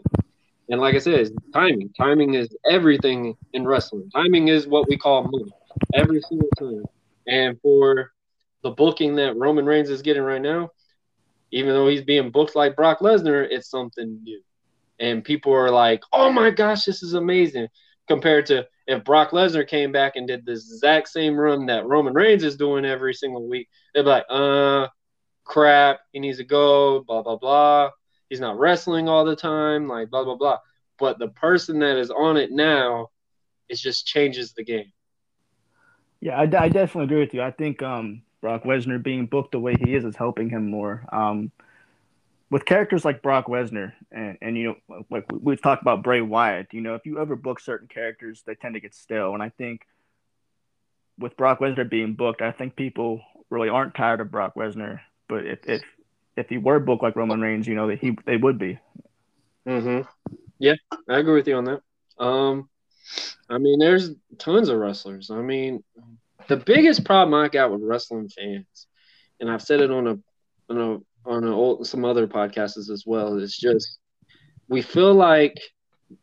[0.69, 1.89] And like I said, timing.
[1.97, 4.09] Timing is everything in wrestling.
[4.15, 5.51] Timing is what we call money
[5.93, 6.85] every single time.
[7.27, 8.11] And for
[8.63, 10.69] the booking that Roman Reigns is getting right now,
[11.51, 14.41] even though he's being booked like Brock Lesnar, it's something new.
[14.99, 17.67] And people are like, oh my gosh, this is amazing.
[18.07, 22.13] Compared to if Brock Lesnar came back and did the exact same run that Roman
[22.13, 24.87] Reigns is doing every single week, they'd be like, uh,
[25.43, 27.89] crap, he needs to go, blah, blah, blah.
[28.29, 30.57] He's not wrestling all the time, like, blah, blah, blah.
[30.99, 33.09] But the person that is on it now,
[33.69, 34.91] it just changes the game.
[36.21, 37.41] Yeah, I, I definitely agree with you.
[37.41, 41.05] I think um, Brock Lesnar being booked the way he is is helping him more.
[41.11, 41.51] Um,
[42.49, 46.21] with characters like Brock Lesnar, and, and you know, like we- we've talked about Bray
[46.21, 49.33] Wyatt, you know, if you ever book certain characters, they tend to get stale.
[49.33, 49.81] And I think
[51.17, 54.99] with Brock Lesnar being booked, I think people really aren't tired of Brock Lesnar.
[55.27, 55.83] But if if
[56.37, 58.79] if he were booked like Roman Reigns, you know, that he they would be.
[59.67, 60.07] Mm-hmm.
[60.59, 60.75] Yeah,
[61.09, 61.81] I agree with you on that.
[62.17, 62.69] Um,
[63.49, 65.31] I mean, there's tons of wrestlers.
[65.31, 65.83] I mean,
[66.47, 68.87] the biggest problem I got with wrestling fans,
[69.39, 70.17] and I've said it on a
[70.69, 73.99] on a on some other podcasts as well, It's just
[74.67, 75.59] we feel like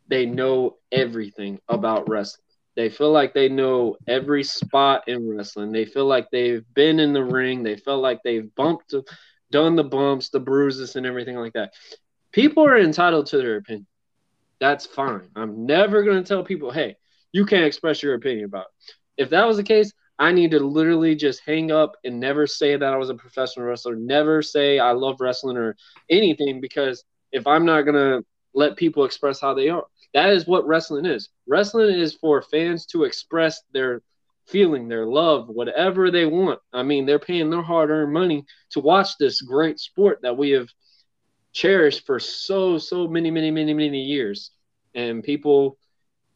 [0.07, 2.43] they know everything about wrestling.
[2.75, 5.71] They feel like they know every spot in wrestling.
[5.71, 7.63] They feel like they've been in the ring.
[7.63, 8.95] They feel like they've bumped,
[9.51, 11.73] done the bumps, the bruises, and everything like that.
[12.31, 13.85] People are entitled to their opinion.
[14.59, 15.29] That's fine.
[15.35, 16.95] I'm never going to tell people, hey,
[17.31, 19.23] you can't express your opinion about it.
[19.23, 22.75] If that was the case, I need to literally just hang up and never say
[22.75, 25.75] that I was a professional wrestler, never say I love wrestling or
[26.09, 30.45] anything because if I'm not going to let people express how they are, that is
[30.45, 31.29] what wrestling is.
[31.47, 34.01] Wrestling is for fans to express their
[34.45, 36.59] feeling, their love, whatever they want.
[36.71, 40.51] I mean, they're paying their hard earned money to watch this great sport that we
[40.51, 40.67] have
[41.53, 44.51] cherished for so, so many, many, many, many years.
[44.93, 45.77] And people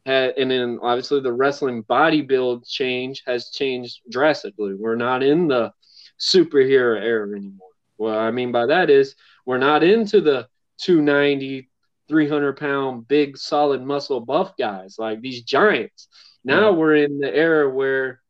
[0.08, 4.74] had, and then obviously the wrestling body build change has changed drastically.
[4.74, 5.74] We're not in the
[6.20, 7.68] superhero era anymore.
[7.98, 9.16] What I mean by that is
[9.46, 10.48] we're not into the
[10.80, 11.70] 290,
[12.08, 16.08] 300 pound, big, solid muscle buff guys like these giants.
[16.44, 18.22] Now we're in the era where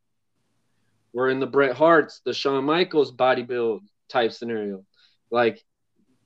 [1.12, 4.84] we're in the Bret Harts, the Shawn Michaels body build type scenario.
[5.30, 5.64] Like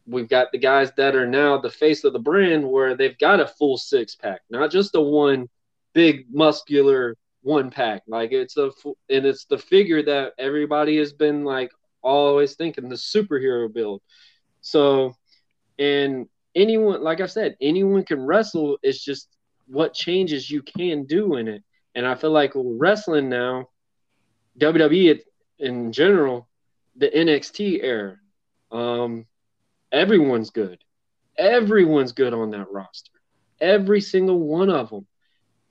[0.06, 3.40] we've got the guys that are now the face of the brand where they've got
[3.40, 5.48] a full six pack, not just a one
[5.92, 8.02] big muscular one pack.
[8.06, 8.70] Like it's a
[9.08, 11.70] and it's the figure that everybody has been like
[12.02, 14.02] always thinking the superhero build.
[14.60, 15.14] So
[15.78, 18.78] and anyone like I said, anyone can wrestle.
[18.82, 19.28] It's just
[19.66, 21.62] what changes you can do in it.
[21.94, 23.68] And I feel like wrestling now,
[24.58, 25.20] WWE
[25.58, 26.48] in general,
[26.96, 28.16] the NXT era,
[28.70, 29.26] um,
[29.92, 30.78] everyone's good.
[31.38, 33.12] Everyone's good on that roster.
[33.60, 35.06] Every single one of them.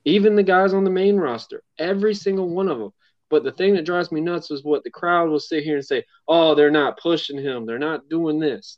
[0.06, 1.64] Even the guys on the main roster.
[1.78, 2.94] Every single one of them.
[3.30, 5.86] But the thing that drives me nuts is what the crowd will sit here and
[5.86, 7.66] say, oh, they're not pushing him.
[7.66, 8.78] They're not doing this.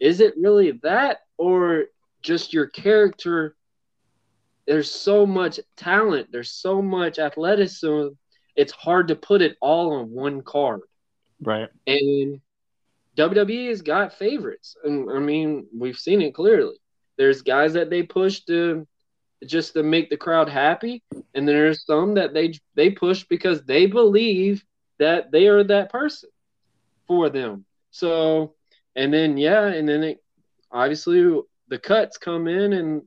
[0.00, 1.84] Is it really that or
[2.22, 3.54] just your character?
[4.66, 6.28] There's so much talent.
[6.32, 8.08] There's so much athleticism.
[8.56, 10.80] It's hard to put it all on one card.
[11.40, 11.68] Right.
[11.86, 12.40] And
[13.16, 14.76] WWE has got favorites.
[14.84, 16.76] And I mean, we've seen it clearly.
[17.18, 18.86] there's guys that they push to
[19.46, 21.02] just to make the crowd happy,
[21.34, 24.64] and there's some that they they push because they believe
[24.98, 26.30] that they are that person
[27.06, 27.64] for them.
[27.90, 28.54] So,
[28.96, 30.24] and then yeah, and then it,
[30.70, 33.02] obviously the cuts come in, and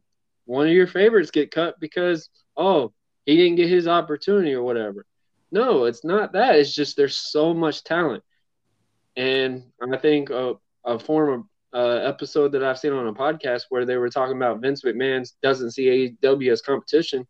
[0.46, 2.94] one of your favorites get cut because oh
[3.26, 5.06] he didn't get his opportunity or whatever.
[5.52, 6.56] No, it's not that.
[6.56, 8.24] It's just there's so much talent,
[9.16, 10.56] and I think a,
[10.86, 11.44] a former
[11.74, 15.30] uh, episode that I've seen on a podcast where they were talking about Vince McMahon
[15.42, 17.28] doesn't see AEW as competition.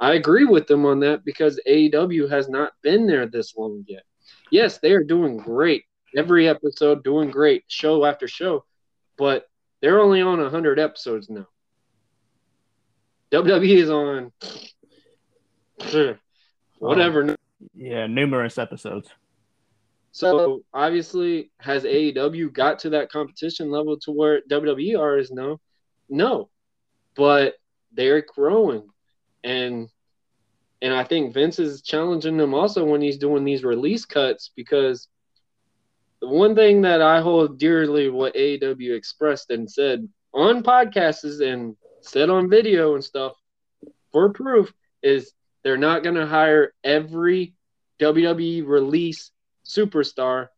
[0.00, 4.02] I agree with them on that because AEW has not been there this long yet.
[4.50, 5.84] Yes, they are doing great.
[6.16, 8.64] Every episode doing great, show after show,
[9.16, 9.48] but
[9.80, 11.46] they're only on 100 episodes now.
[13.32, 14.32] WWE is on
[16.78, 17.36] whatever.
[17.74, 19.08] Yeah, numerous episodes.
[20.12, 25.60] So obviously, has AEW got to that competition level to where WWE are is no,
[26.08, 26.48] no,
[27.14, 27.54] but
[27.92, 28.88] they're growing,
[29.44, 29.88] and
[30.80, 35.08] and I think Vince is challenging them also when he's doing these release cuts because
[36.20, 41.76] the one thing that I hold dearly what AEW expressed and said on podcasts and
[42.00, 43.32] said on video and stuff
[44.12, 45.32] for proof is
[45.62, 47.54] they're not going to hire every
[48.00, 49.32] WWE release
[49.68, 50.48] superstar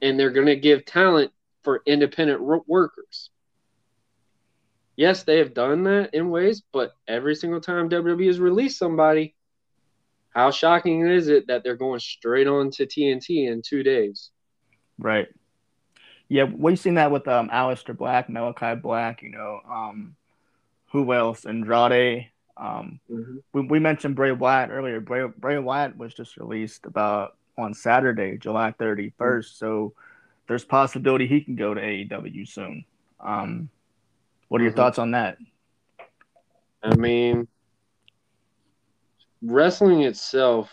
[0.00, 3.30] and they're going to give talent for independent workers.
[4.96, 9.34] Yes, they have done that in ways, but every single time WWE has released somebody,
[10.30, 14.30] how shocking is it that they're going straight on to TNT in two days?
[14.98, 15.28] Right.
[16.28, 20.16] Yeah, we've seen that with um Aleister Black, Malachi Black, you know, um
[20.92, 21.44] who else?
[21.44, 22.30] Andrade.
[22.56, 23.36] Um mm-hmm.
[23.52, 25.00] we, we mentioned Bray Wyatt earlier.
[25.00, 29.12] Bray, Bray Wyatt was just released about on Saturday, July 31st.
[29.18, 29.40] Mm-hmm.
[29.42, 29.94] So
[30.48, 32.84] there's possibility he can go to AEW soon.
[33.20, 33.68] Um
[34.48, 34.80] what are your mm-hmm.
[34.80, 35.38] thoughts on that?
[36.82, 37.48] I mean,
[39.42, 40.70] wrestling itself,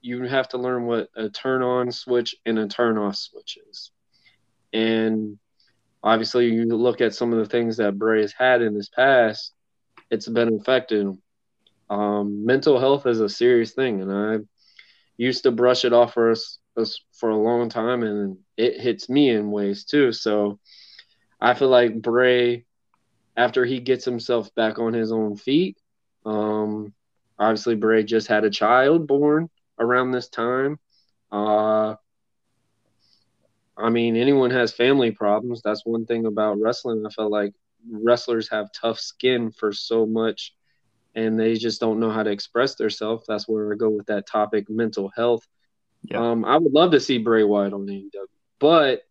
[0.00, 3.90] you have to learn what a turn on switch and a turn off switch is.
[4.72, 5.38] And
[6.02, 9.52] obviously, you look at some of the things that Bray has had in his past,
[10.10, 11.06] it's been affected.
[11.88, 14.38] Um, mental health is a serious thing, and I
[15.16, 19.08] used to brush it off for us, us for a long time, and it hits
[19.08, 20.12] me in ways too.
[20.12, 20.58] So
[21.40, 22.64] I feel like Bray,
[23.36, 25.76] after he gets himself back on his own feet,
[26.24, 26.92] um,
[27.38, 29.48] obviously Bray just had a child born
[29.78, 30.78] around this time.
[31.32, 31.94] Uh,
[33.76, 35.62] I mean, anyone has family problems.
[35.62, 37.04] That's one thing about wrestling.
[37.06, 37.54] I felt like
[37.90, 40.54] wrestlers have tough skin for so much
[41.14, 43.24] and they just don't know how to express themselves.
[43.26, 45.46] That's where I go with that topic, mental health.
[46.02, 46.30] Yeah.
[46.30, 48.10] Um, I would love to see Bray Wyatt on AEW,
[48.58, 49.02] but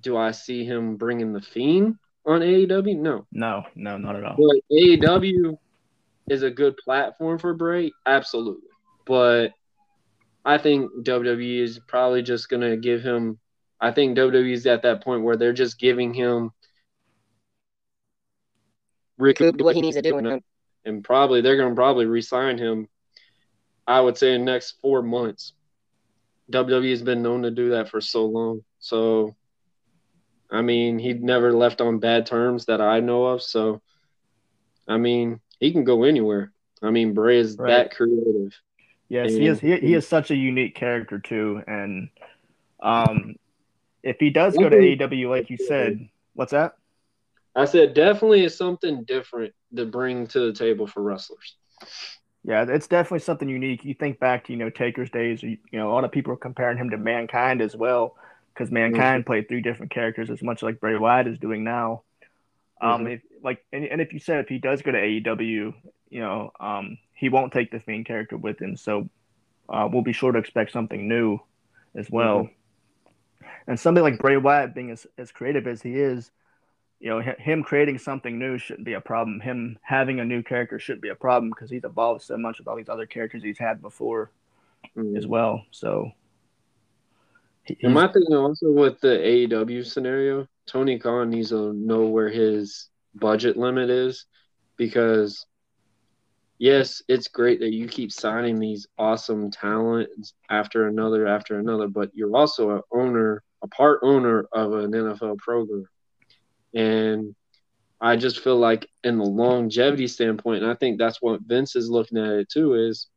[0.00, 1.96] do I see him bringing the Fiend
[2.26, 2.96] on AEW?
[2.96, 4.36] No, no, no, not at all.
[4.36, 5.56] But AEW
[6.28, 8.68] is a good platform for Bray, absolutely.
[9.06, 9.52] But
[10.44, 13.38] I think WWE is probably just gonna give him.
[13.80, 16.50] I think WWE is at that point where they're just giving him
[19.18, 20.40] Rick what he needs to do,
[20.84, 22.88] and, probably they're gonna probably resign him.
[23.86, 25.52] I would say in next four months.
[26.50, 28.64] WWE has been known to do that for so long.
[28.78, 29.34] So,
[30.50, 33.42] I mean, he never left on bad terms that I know of.
[33.42, 33.80] So,
[34.86, 36.52] I mean, he can go anywhere.
[36.82, 37.70] I mean, Bray is right.
[37.70, 38.52] that creative.
[39.08, 39.60] Yes, and, he is.
[39.60, 42.08] He, he is such a unique character too, and
[42.82, 43.36] um,
[44.02, 46.76] if he does go to AEW, like you said, what's that?
[47.56, 51.56] I said definitely is something different to bring to the table for wrestlers.
[52.42, 53.84] Yeah, it's definitely something unique.
[53.84, 55.42] You think back to you know Taker's days.
[55.42, 58.16] You know, a lot of people are comparing him to Mankind as well,
[58.52, 59.26] because Mankind mm-hmm.
[59.26, 62.02] played three different characters, as much like Bray Wyatt is doing now.
[62.80, 63.06] Um, mm-hmm.
[63.12, 65.74] if, like, and, and if you said if he does go to AEW,
[66.10, 68.76] you know, um, he won't take the Fiend character with him.
[68.76, 69.08] So
[69.68, 71.38] uh, we'll be sure to expect something new
[71.94, 72.42] as well.
[72.42, 73.46] Mm-hmm.
[73.66, 76.30] And something like Bray Wyatt being as, as creative as he is,
[77.00, 79.40] you know, him creating something new shouldn't be a problem.
[79.40, 82.68] Him having a new character shouldn't be a problem because he's evolved so much with
[82.68, 84.30] all these other characters he's had before
[84.96, 85.16] mm-hmm.
[85.16, 85.62] as well.
[85.70, 86.10] So,
[87.82, 92.88] and my thing also with the AEW scenario, Tony Khan needs to know where his
[93.14, 94.26] budget limit is
[94.76, 95.46] because
[96.58, 102.10] yes, it's great that you keep signing these awesome talents after another after another, but
[102.14, 105.84] you're also an owner, a part owner of an NFL program.
[106.74, 107.34] And
[108.00, 111.88] I just feel like in the longevity standpoint, and I think that's what Vince is
[111.88, 113.08] looking at it too, is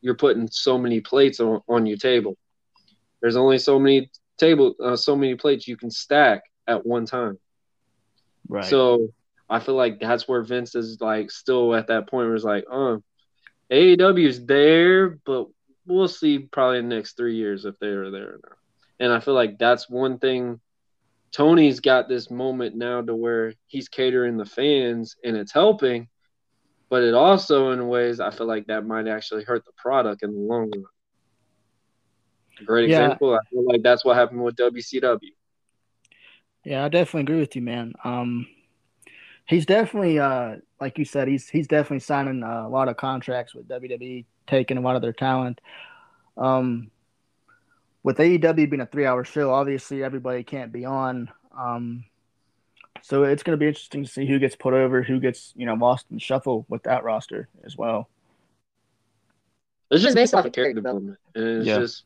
[0.00, 2.36] you're putting so many plates on, on your table.
[3.20, 7.38] There's only so many table, uh, so many plates you can stack at one time.
[8.48, 8.64] Right.
[8.64, 9.08] So
[9.48, 12.64] I feel like that's where Vince is like still at that point where it's like,
[12.70, 13.02] oh,
[13.70, 15.46] AEW is there, but
[15.86, 18.58] we'll see probably in the next three years if they are there or not.
[19.00, 20.60] And I feel like that's one thing.
[21.32, 26.08] Tony's got this moment now to where he's catering the fans and it's helping,
[26.90, 30.32] but it also, in ways, I feel like that might actually hurt the product in
[30.32, 30.84] the long run.
[32.60, 33.06] A great Yeah.
[33.06, 33.34] example.
[33.34, 35.32] I feel like that's what happened with WCW.
[36.64, 37.94] Yeah, I definitely agree with you, man.
[38.04, 38.46] Um,
[39.46, 43.66] he's definitely, uh, like you said, he's he's definitely signing a lot of contracts with
[43.66, 45.60] WWE, taking a lot of their talent.
[46.36, 46.91] Um,
[48.02, 51.30] with AEW being a three-hour show, obviously everybody can't be on.
[51.56, 52.04] Um,
[53.02, 55.66] so it's going to be interesting to see who gets put over, who gets you
[55.66, 58.08] know lost in the shuffle with that roster as well.
[59.90, 61.80] It's just based off of character development, and it's Yeah.
[61.80, 62.04] just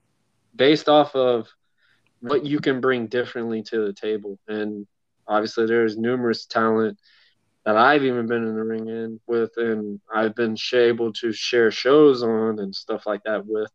[0.54, 1.48] based off of
[2.20, 4.38] what you can bring differently to the table.
[4.48, 4.86] And
[5.28, 6.98] obviously, there's numerous talent
[7.64, 11.70] that I've even been in the ring in with, and I've been able to share
[11.70, 13.70] shows on and stuff like that with.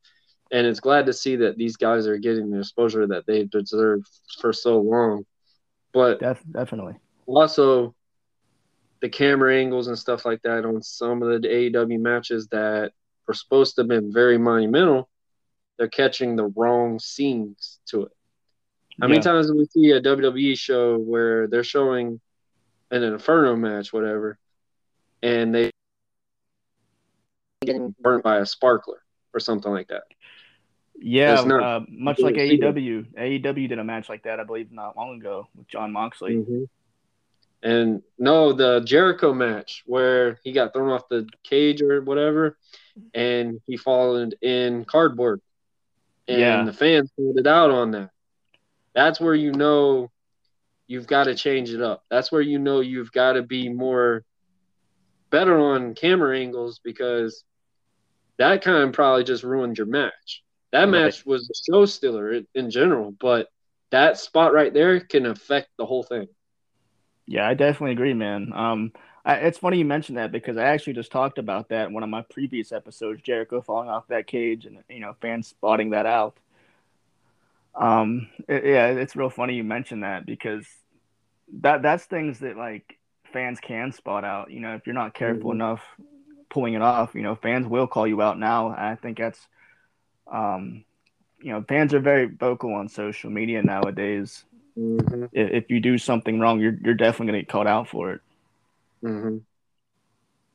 [0.52, 4.02] And it's glad to see that these guys are getting the exposure that they deserve
[4.40, 5.26] for so long.
[5.94, 6.96] But Def- definitely.
[7.26, 7.96] also
[9.02, 12.92] the camera angles and stuff like that on some of the AEW matches that
[13.28, 15.10] were supposed to have been very monumental,
[15.78, 18.12] they're catching the wrong scenes to it.
[19.02, 22.20] How many times do we see a WWE show where they're showing
[22.92, 24.38] an Inferno match, whatever,
[25.24, 25.72] and they
[27.66, 29.02] getting burnt by a sparkler
[29.34, 30.04] or something like that?
[31.04, 32.62] Yeah, uh, much like don't see it.
[32.62, 33.06] AEW.
[33.18, 36.36] AEW did a match like that, I believe, not long ago with Jon Moxley.
[36.36, 36.70] Mhm.
[37.64, 42.58] And no, the Jericho match where he got thrown off the cage or whatever,
[43.14, 45.42] and he fallen in cardboard,
[46.28, 46.64] and Yeah.
[46.64, 48.12] the fans pulled it out on that.
[48.94, 50.12] That's where you know
[50.88, 52.04] you've got to change it up.
[52.10, 54.24] That's where you know you've got to be more
[55.30, 57.44] better on camera angles because
[58.38, 60.44] that kind of probably just ruined your match.
[60.72, 63.50] That match was a show stealer in- general, but
[63.92, 66.28] that spot right there can affect the whole thing.
[67.28, 68.52] Yeah, I definitely agree, man.
[68.54, 68.92] Um,
[69.26, 72.04] I, it's funny you mentioned that because I actually just talked about that in one
[72.04, 76.06] of my previous episodes, Jericho falling off that cage and you know fans spotting that
[76.06, 76.38] out.
[77.76, 80.68] Um, it- yeah, it's real funny you mentioned that because
[81.62, 82.98] that that's things that like
[83.34, 84.52] fans can spot out.
[84.52, 85.56] You know, if you're not careful Mhm.
[85.56, 85.82] enough
[86.50, 88.70] pulling it off, you know, fans will call you out now.
[88.70, 89.48] I think that's,
[90.32, 90.84] um,
[91.42, 94.46] you know, fans are very vocal on social media nowadays.
[94.78, 95.26] Mm-hmm.
[95.34, 98.22] If, you do something wrong, you're you're definitely gonna get called out for it.
[99.04, 99.38] Mm-hmm.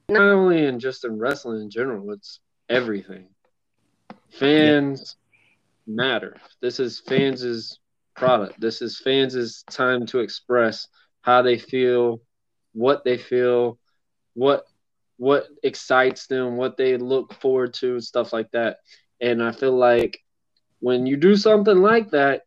[0.09, 3.27] Not only in just in wrestling in general, it's everything.
[4.31, 5.17] Fans
[5.87, 6.37] matter.
[6.61, 7.79] This is fans'
[8.15, 8.61] product.
[8.61, 10.89] This is fans' time to express
[11.23, 12.21] how they feel,
[12.73, 13.79] what they feel,
[14.35, 14.65] what
[15.19, 18.79] what excites them, what they look forward to, stuff like that.
[19.21, 20.21] And I feel like
[20.81, 22.43] when you do something like that,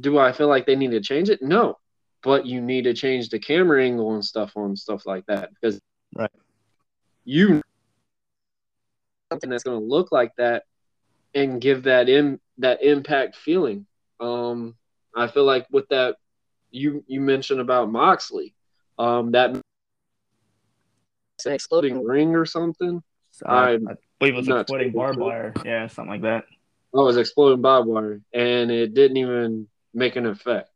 [0.00, 1.42] do I feel like they need to change it?
[1.42, 1.78] No.
[2.22, 5.80] But you need to change the camera angle and stuff on stuff like that because
[6.14, 6.30] Right.
[7.24, 7.62] you
[9.32, 10.64] something that's going to look like that
[11.34, 13.86] and give that in that impact feeling.
[14.20, 14.76] Um,
[15.16, 16.16] I feel like with that,
[16.70, 18.54] you you mentioned about Moxley,
[18.98, 19.60] um, that
[21.44, 23.02] exploding ring or something.
[23.32, 25.52] So I, I believe it was not exploding barbed wire.
[25.64, 26.44] Yeah, something like that.
[26.94, 30.70] Oh, it was exploding barbed wire, and it didn't even make an effect.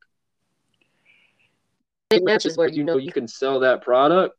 [2.11, 4.37] It matches where you know you can sell that product,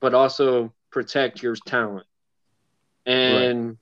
[0.00, 2.06] but also protect your talent.
[3.06, 3.76] And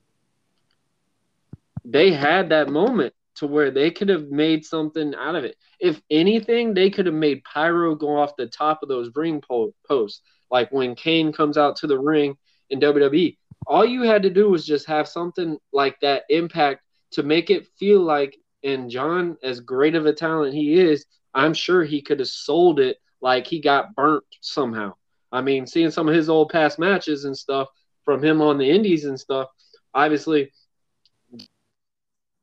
[1.85, 5.55] they had that moment to where they could have made something out of it.
[5.79, 9.73] If anything, they could have made Pyro go off the top of those ring po-
[9.87, 10.21] posts.
[10.49, 12.37] Like when Kane comes out to the ring
[12.69, 13.37] in WWE,
[13.67, 17.67] all you had to do was just have something like that impact to make it
[17.77, 22.19] feel like, and Jon, as great of a talent he is, I'm sure he could
[22.19, 24.93] have sold it like he got burnt somehow.
[25.31, 27.67] I mean, seeing some of his old past matches and stuff
[28.05, 29.49] from him on the indies and stuff,
[29.93, 30.51] obviously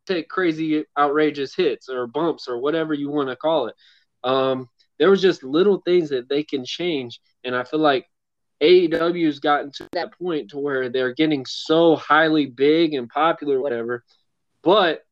[0.07, 3.75] take crazy outrageous hits or bumps or whatever you want to call it.
[4.25, 4.69] Um,
[4.99, 7.21] there was just little things that they can change.
[7.45, 8.07] And I feel like
[8.63, 14.05] AEW's gotten to that point to where they're getting so highly big and popular, whatever,
[14.63, 15.05] but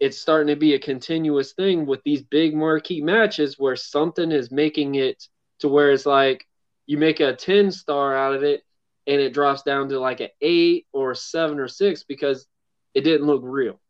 [0.00, 4.50] it's starting to be a continuous thing with these big marquee matches where something is
[4.50, 5.28] making it
[5.60, 6.46] to where it's like
[6.86, 8.64] you make a 10 star out of it
[9.06, 12.46] and it drops down to like an eight or seven or six because
[12.94, 13.80] it didn't look real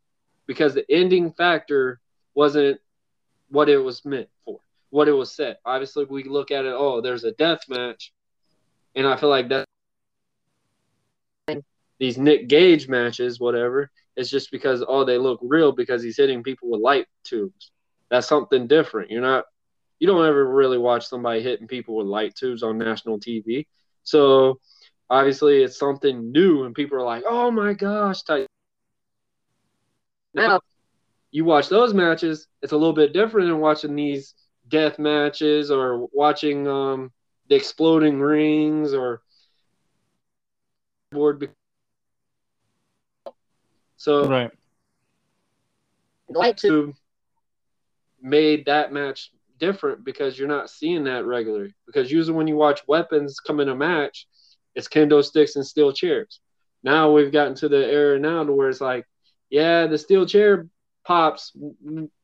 [0.45, 1.99] because the ending factor
[2.35, 2.79] wasn't
[3.49, 5.59] what it was meant for what it was set.
[5.65, 6.73] Obviously, we look at it.
[6.77, 8.13] Oh, there's a death match,
[8.95, 9.65] and I feel like that
[11.99, 16.43] these Nick Gage matches, whatever, it's just because oh they look real because he's hitting
[16.43, 17.71] people with light tubes.
[18.09, 19.11] That's something different.
[19.11, 19.45] You're not
[19.99, 23.65] you don't ever really watch somebody hitting people with light tubes on national TV.
[24.03, 24.59] So
[25.09, 28.47] obviously it's something new and people are like, "Oh my gosh." Type.
[30.33, 30.59] Now,
[31.31, 34.33] you watch those matches, it's a little bit different than watching these
[34.67, 37.11] death matches or watching um,
[37.49, 39.21] the exploding rings or
[41.11, 41.49] board.
[43.97, 44.51] So Right.
[46.29, 46.95] Light tube.
[48.21, 51.73] made that match different because you're not seeing that regularly.
[51.85, 54.27] Because usually when you watch weapons come in a match,
[54.75, 56.39] it's kendo sticks and steel chairs.
[56.83, 59.05] Now we've gotten to the era now to where it's like,
[59.49, 60.67] yeah, the steel chair
[61.05, 61.55] pops,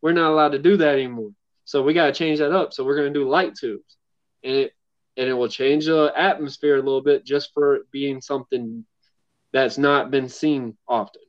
[0.01, 1.31] we're not allowed to do that anymore.
[1.65, 2.73] So we got to change that up.
[2.73, 3.97] So we're going to do light tubes,
[4.43, 4.73] and it
[5.19, 8.85] and it will change the atmosphere a little bit just for being something
[9.51, 11.21] that's not been seen often.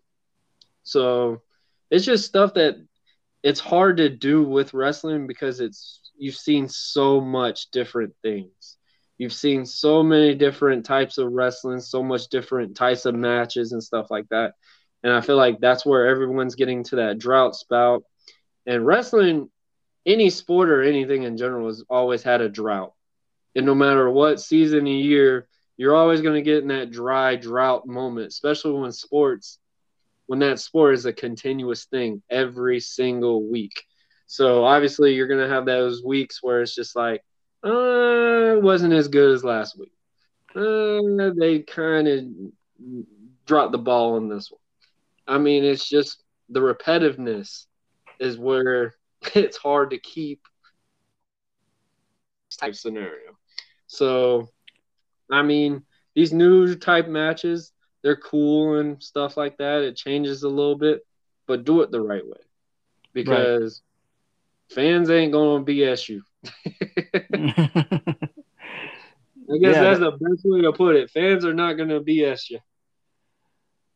[0.85, 1.43] So
[1.91, 2.77] it's just stuff that
[3.43, 8.77] it's hard to do with wrestling because it's you've seen so much different things.
[9.19, 13.83] You've seen so many different types of wrestling, so much different types of matches and
[13.83, 14.55] stuff like that.
[15.03, 18.05] And I feel like that's where everyone's getting to that drought spout.
[18.67, 19.51] And wrestling,
[20.07, 22.93] any sport or anything in general, has always had a drought.
[23.55, 27.37] And no matter what season of year, you're always going to get in that dry
[27.37, 29.59] drought moment, especially when sports,
[30.27, 33.83] when that sport is a continuous thing every single week.
[34.27, 37.23] So obviously, you're going to have those weeks where it's just like,
[37.65, 39.93] uh, wasn't as good as last week.
[40.55, 42.25] Uh, they kind of
[43.47, 44.61] dropped the ball on this one.
[45.27, 47.67] I mean, it's just the repetitiveness
[48.19, 48.95] is where
[49.35, 50.41] it's hard to keep
[52.61, 53.33] type scenario.
[53.87, 54.49] So,
[55.31, 55.83] I mean,
[56.15, 59.83] these new type matches, they're cool and stuff like that.
[59.83, 61.01] It changes a little bit,
[61.47, 62.41] but do it the right way
[63.15, 63.83] because
[64.71, 66.23] fans ain't going to BS you.
[69.53, 71.11] I guess Yeah, that's the best way to put it.
[71.11, 72.61] Fans are not going to BS you.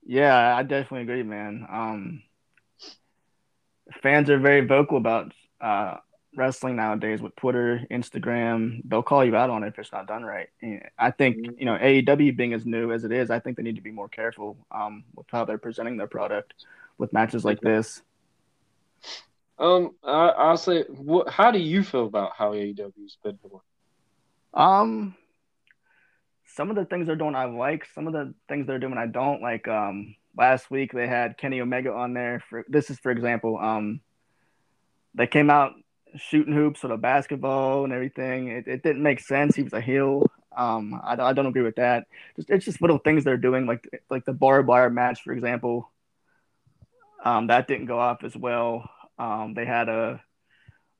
[0.06, 1.66] Yeah, I definitely agree, man.
[1.70, 2.22] Um,
[4.02, 5.96] fans are very vocal about uh,
[6.36, 8.80] wrestling nowadays with Twitter, Instagram.
[8.84, 10.48] They'll call you out on it if it's not done right.
[10.62, 11.58] And I think Mhm.
[11.58, 13.90] you know AEW being as new as it is, I think they need to be
[13.90, 16.54] more careful um, with how they're presenting their product
[16.98, 18.02] with matches like this.
[19.58, 23.60] Um, I, I'll say, what, how do you feel about how AEW's been doing?
[24.52, 25.14] Um,
[26.46, 27.86] some of the things they're doing I like.
[27.94, 29.68] Some of the things they're doing I don't like.
[29.68, 33.58] Um, last week they had Kenny Omega on there for this is for example.
[33.58, 34.00] Um,
[35.14, 35.74] they came out
[36.16, 38.48] shooting hoops with a basketball and everything.
[38.48, 39.54] It, it didn't make sense.
[39.56, 40.30] He was a heel.
[40.56, 42.06] Um, I, I don't agree with that.
[42.36, 45.90] Just it's just little things they're doing, like like the barbed wire match, for example.
[47.24, 48.88] Um, that didn't go off as well.
[49.18, 50.22] Um, they had a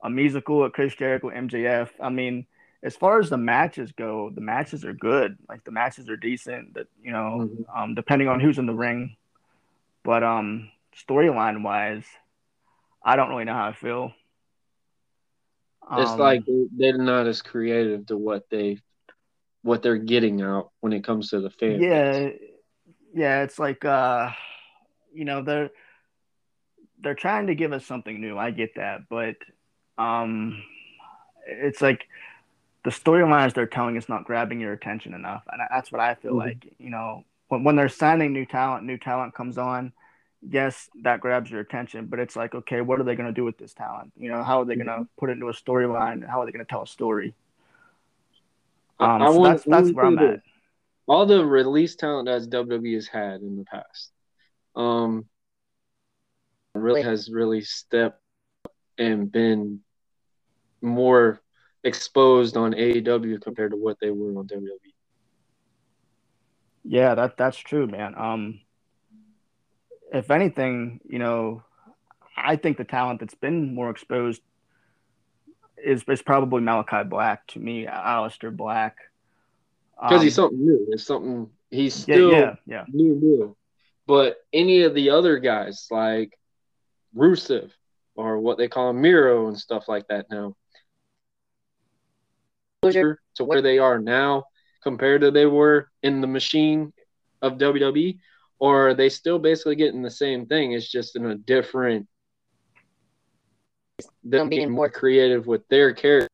[0.02, 1.90] a musical at Chris Jericho MJF.
[2.00, 2.46] I mean,
[2.82, 5.38] as far as the matches go, the matches are good.
[5.48, 6.74] Like the matches are decent.
[6.74, 7.64] That you know, Mhm.
[7.74, 9.16] um, depending on who's in the ring.
[10.02, 10.70] But um,
[11.08, 12.04] storyline wise,
[13.02, 14.12] I don't really know how I feel.
[15.92, 18.78] It's Um, like they- they're not as creative to what they
[19.62, 21.78] what they're getting out when it comes to the fan.
[21.78, 21.82] base.
[21.82, 22.30] yeah,
[23.14, 23.42] yeah.
[23.42, 24.30] It's like uh,
[25.12, 25.70] you know, they're
[27.00, 28.36] they're trying to give us something new.
[28.38, 29.36] I get that, but
[29.98, 30.62] um,
[31.46, 32.08] it's like
[32.84, 36.32] the storylines they're telling is not grabbing your attention enough, and that's what I feel
[36.32, 36.38] Mhm.
[36.38, 36.74] like.
[36.78, 39.92] You know, when when they're signing new talent, new talent comes on.
[40.46, 43.44] Yes, that grabs your attention, but it's like, okay, what are they going to do
[43.44, 44.12] with this talent?
[44.16, 46.28] You know, how are they going to put it into a storyline?
[46.28, 47.34] How are they going to tell a story?
[49.00, 50.42] Um, I so want- that's that's where I'm at.
[51.06, 54.10] All the release talent that WWE has had in the past,
[54.74, 55.26] um,
[56.74, 58.20] really has really stepped
[58.98, 59.80] and been
[60.80, 61.40] more
[61.82, 64.46] exposed on AEW compared to what they were on.
[64.46, 64.70] WWE.
[66.84, 68.14] Yeah, that that's true, man.
[68.16, 68.60] Um,
[70.14, 71.62] if anything, you know,
[72.36, 74.40] I think the talent that's been more exposed
[75.76, 78.96] is is probably Malachi Black to me, Aleister Black.
[80.00, 80.86] Because he's Um, something new.
[80.90, 83.56] It's something he's still yeah, yeah, new, new.
[84.06, 86.38] But any of the other guys like
[87.14, 87.70] Rusev
[88.14, 90.54] or what they call Miro and stuff like that now,
[92.82, 94.44] to where they are now
[94.82, 96.92] compared to they were in the machine
[97.40, 98.18] of WWE,
[98.58, 100.72] or are they still basically getting the same thing?
[100.72, 102.08] It's just in a different.
[103.98, 106.28] Them Them being being more- more creative with their character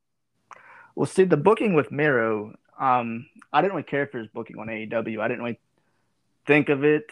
[0.94, 4.68] Well, see, the booking with Miro, um, I didn't really care for his booking on
[4.68, 5.20] AEW.
[5.20, 5.60] I didn't really
[6.46, 7.10] think of it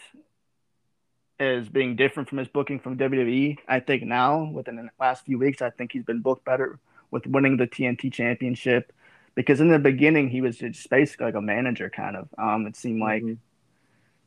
[1.39, 3.57] as being different from his booking from WWE.
[3.67, 6.79] I think now, within the last few weeks, I think he's been booked better
[7.11, 8.91] with winning the TNT Championship.
[9.35, 12.27] Because in the beginning, he was just basically like a manager, kind of.
[12.37, 13.23] Um, it seemed like.
[13.23, 13.37] Mhm.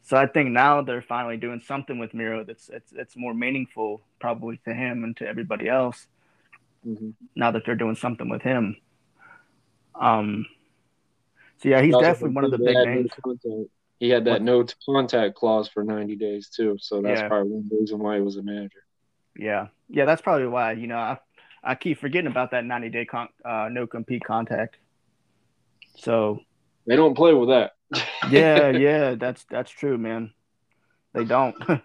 [0.04, 4.02] So I think now they're finally doing something with Miro that's it's it's more meaningful,
[4.18, 6.06] probably to him and to everybody else.
[6.86, 7.14] Mhm.
[7.36, 8.76] Now that they're doing something with him.
[9.94, 10.46] Um.
[11.58, 13.10] So yeah, he's definitely one of the big no names.
[14.00, 14.42] He had that What?
[14.42, 17.28] no contact clause for 90 days too, so that's Yeah.
[17.28, 18.82] probably one reason why he was a manager.
[19.36, 20.72] Yeah, yeah, that's probably why.
[20.72, 21.18] You know, I
[21.62, 24.78] I keep forgetting about that ninety day con- uh, no compete contact.
[25.94, 26.40] So
[26.86, 27.72] They don't play with that.
[28.30, 30.32] yeah, yeah, that's that's true, man.
[31.14, 31.54] They don't.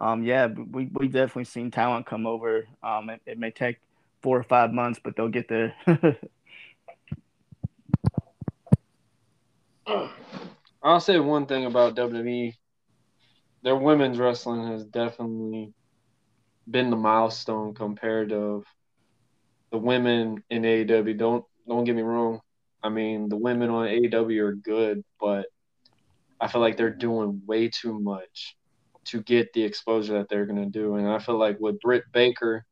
[0.00, 2.66] um, yeah, we we definitely seen talent come over.
[2.82, 3.78] Um, it, it may take
[4.22, 5.74] four or five months, but they'll get there.
[10.82, 12.52] I'll say one thing about WWE.
[13.62, 15.72] Their women's wrestling has definitely
[16.70, 18.62] been the milestone compared to
[19.72, 21.18] the women in AEW.
[21.18, 22.40] Don't don't get me wrong.
[22.82, 25.46] I mean, the women on AEW are good, but
[26.40, 28.56] I feel like they're doing way too much
[29.06, 30.94] to get the exposure that they're going to do.
[30.94, 32.64] And I feel like with Britt Baker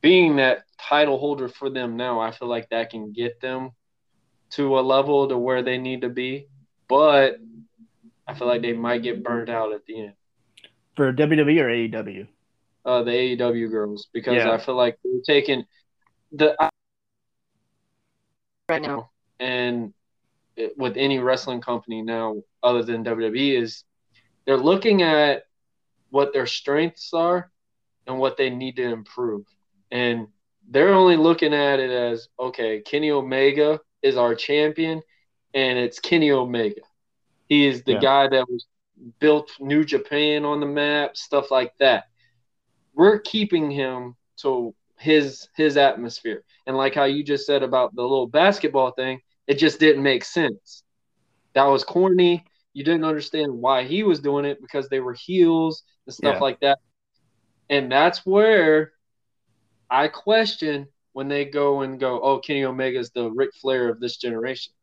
[0.00, 3.70] being that title holder for them now, I feel like that can get them
[4.50, 6.48] to a level to where they need to be.
[6.88, 7.38] But
[8.26, 10.12] I feel like they might get burned out at the end.
[10.96, 12.26] For WWE or AEW?
[12.84, 14.50] Uh, the AEW girls, because Yeah.
[14.50, 15.64] I feel like they're taking
[16.32, 16.56] the
[18.68, 19.10] right now.
[19.38, 19.92] and
[20.56, 23.84] it, with any wrestling company now other than WWE is
[24.46, 25.42] they're looking at
[26.10, 27.50] what their strengths are
[28.06, 29.44] and what they need to improve.
[29.90, 30.28] And
[30.68, 35.02] they're only looking at it as okay, Kenny Omega is our champion
[35.54, 36.82] and it's Kenny Omega.
[37.48, 38.00] He is the Yeah.
[38.00, 38.66] guy that was
[39.20, 42.04] built New Japan on the map, stuff like that.
[42.94, 46.44] We're keeping him to his his atmosphere.
[46.66, 50.24] And like how you just said about the little basketball thing, it just didn't make
[50.24, 50.84] sense.
[51.54, 52.44] That was corny.
[52.74, 56.40] You didn't understand why he was doing it because they were heels and stuff Yeah.
[56.40, 56.78] like that.
[57.70, 58.92] And that's where
[59.90, 64.16] I question when they go and go, oh, Kenny Omega's the Ric Flair of this
[64.16, 64.74] generation.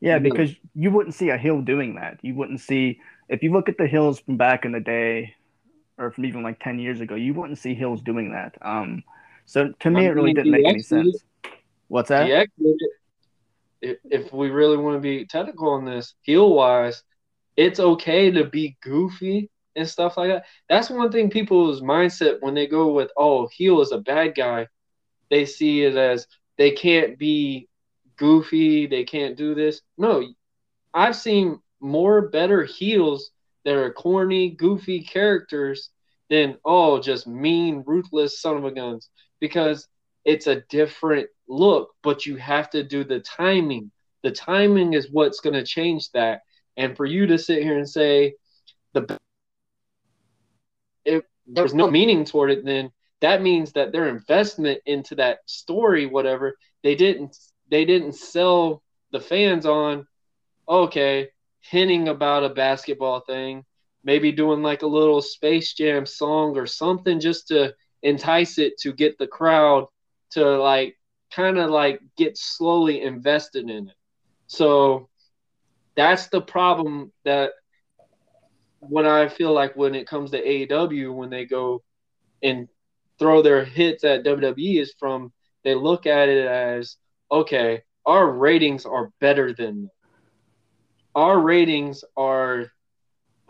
[0.00, 2.18] Yeah, because you wouldn't see a hill doing that.
[2.22, 5.34] You wouldn't see if you look at the hills from back in the day,
[5.98, 8.56] or from even like ten years ago, you wouldn't see hills doing that.
[8.62, 9.02] Um,
[9.46, 11.12] so to me, I it really didn't make any DX did it.
[11.12, 11.24] sense.
[11.88, 12.28] What's that?
[12.28, 12.74] DX.
[13.80, 17.02] If, if we really want to be technical on this, heel wise,
[17.56, 20.44] it's okay to be goofy and stuff like that.
[20.68, 24.66] That's one thing people's mindset when they go with, oh, heel is a bad guy,
[25.30, 26.26] they see it as
[26.56, 27.68] they can't be
[28.16, 29.80] goofy, they can't do this.
[29.96, 30.26] No,
[30.92, 33.30] I've seen more better heels
[33.68, 35.90] that are corny, goofy characters
[36.30, 39.10] than, oh, just mean, ruthless son of a guns.
[39.40, 39.86] Because
[40.24, 43.90] it's a different look, but you have to do the timing.
[44.22, 46.40] The timing is what's going to change that.
[46.78, 48.36] And for you to sit here and say
[48.94, 49.18] the
[51.04, 52.90] if there's no meaning toward it, then
[53.20, 57.36] that means that their investment into that story, whatever, they didn't
[57.70, 60.06] they didn't sell the fans on,
[60.66, 61.28] okay,
[61.70, 63.64] hinting about a basketball thing,
[64.04, 68.92] maybe doing like a little Space Jam song or something just to entice it to
[68.92, 69.86] get the crowd
[70.30, 70.96] to like
[71.32, 73.94] kind of like get slowly invested in it.
[74.46, 75.08] So
[75.96, 77.52] that's the problem that
[78.80, 81.82] when I feel like when it comes to AEW, when they go
[82.42, 82.68] and
[83.18, 85.32] throw their hits at WWE is from
[85.64, 86.96] they look at it as
[87.30, 89.90] okay, our ratings are better than them.
[91.18, 92.70] Our ratings are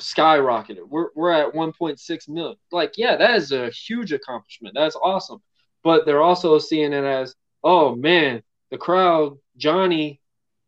[0.00, 0.88] skyrocketed.
[0.88, 2.56] We're we're at 1.6 million.
[2.72, 4.74] Like, yeah, that is a huge accomplishment.
[4.74, 5.42] That's awesome.
[5.84, 10.18] But they're also seeing it as, oh man, the crowd, Johnny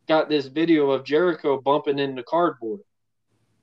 [0.09, 2.81] got this video of Jericho bumping into cardboard.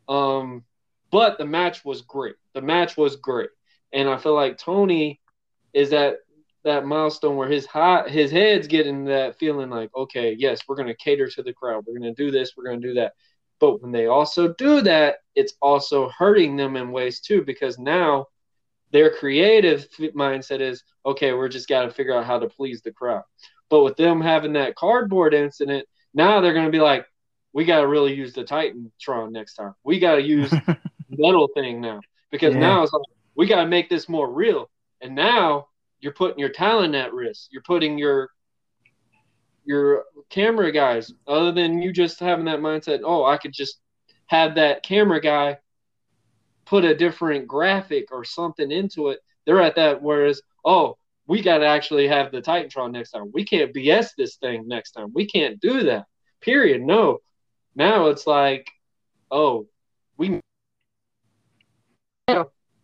[0.09, 0.63] Um,
[1.11, 2.37] but the match was great.
[2.55, 3.51] The match was great.
[3.93, 5.21] And I feel like Tony
[5.73, 6.15] is at
[6.63, 10.95] that milestone where his high, his head's getting that feeling like, okay, yes, we're to
[10.95, 11.85] cater to the crowd.
[11.85, 12.53] We're to do this.
[12.57, 13.13] We're to do that.
[13.59, 18.27] But when they also do that, it's also hurting them in ways too, because now
[18.91, 22.91] their creative mindset is, okay, we're just got to figure out how to please the
[22.91, 23.23] crowd.
[23.69, 27.05] But with them having that cardboard incident, now they're going to be like,
[27.53, 29.73] we got to really use the Titantron next time.
[29.83, 30.59] We got to use
[31.09, 32.57] metal thing now because Yeah.
[32.57, 33.01] now it's like
[33.35, 34.69] we got to make this more real.
[35.01, 35.67] And now
[35.99, 37.47] you're putting your talent at risk.
[37.51, 38.29] You're putting your
[39.67, 43.79] your camera guys, other than you just having that mindset, oh, I could just
[44.27, 45.57] have that camera guy
[46.65, 49.19] put a different graphic or something into it.
[49.45, 50.97] They're at that whereas, oh,
[51.27, 53.31] we got to actually have the Titantron next time.
[53.33, 55.11] We can't BS this thing next time.
[55.13, 56.05] We can't do that.
[56.41, 56.81] Period.
[56.81, 57.19] No.
[57.75, 58.69] Now it's like,
[59.29, 59.67] oh,
[60.17, 60.39] we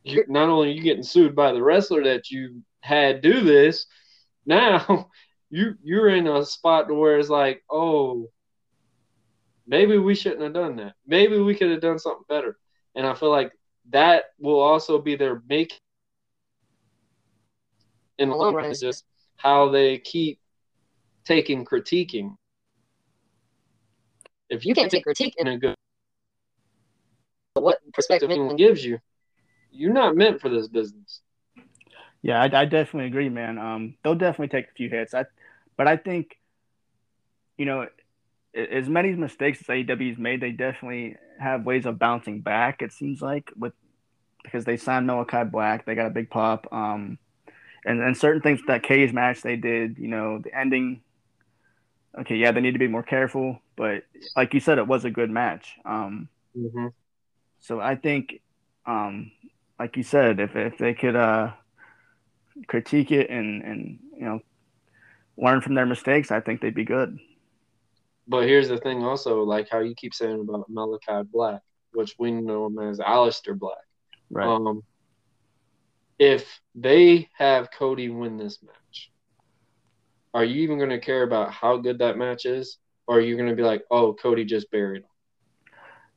[0.04, 3.86] you, not only are you getting sued by the wrestler that you had do this,
[4.46, 5.10] now
[5.54, 8.28] you you're in a spot to where it's like, oh,
[9.68, 10.96] maybe we shouldn't have done that.
[11.06, 12.58] Maybe we could have done something better.
[12.96, 13.52] And I feel like
[13.92, 15.78] that will also be their make
[18.18, 20.40] in the long run is just how they keep
[21.24, 22.36] taking critiquing.
[24.50, 25.76] If you can't take critique in a good
[27.54, 28.98] what perspective anyone gives you,
[29.72, 31.22] you're not meant for this business.
[32.24, 33.60] Yeah, I, I definitely agree, man.
[33.60, 35.14] Um, they'll definitely take a few hits.
[35.14, 35.26] I,
[35.78, 36.38] but I think,
[37.58, 37.88] you know,
[38.56, 42.82] as many mistakes as AEW's made, they definitely have ways of bouncing back.
[42.82, 43.74] It seems like with
[44.44, 46.68] because they signed Malachi Black, they got a big pop.
[46.72, 47.18] Um,
[47.86, 51.02] and and certain things that cage match they did, you know, the ending.
[52.20, 54.04] Okay, yeah, they need to be more careful, but
[54.36, 55.78] like you said, it was a good match.
[55.84, 56.88] Um, mm-hmm.
[57.60, 58.42] So I think,
[58.86, 59.32] um,
[59.80, 61.54] like you said, if if they could uh,
[62.68, 64.42] critique it and and you know
[65.38, 67.18] learn from their mistakes, I think they'd be good.
[68.28, 71.62] But here's the thing, also, like how you keep saying about Malachi Black,
[71.94, 73.78] which we know him as Aleister Black.
[74.30, 74.48] Right.
[74.48, 74.84] Um,
[76.18, 79.12] if they have Cody win this match,
[80.34, 82.78] are you even going to care about how good that match is?
[83.08, 85.10] Or are you going to be like, oh, Cody just buried him?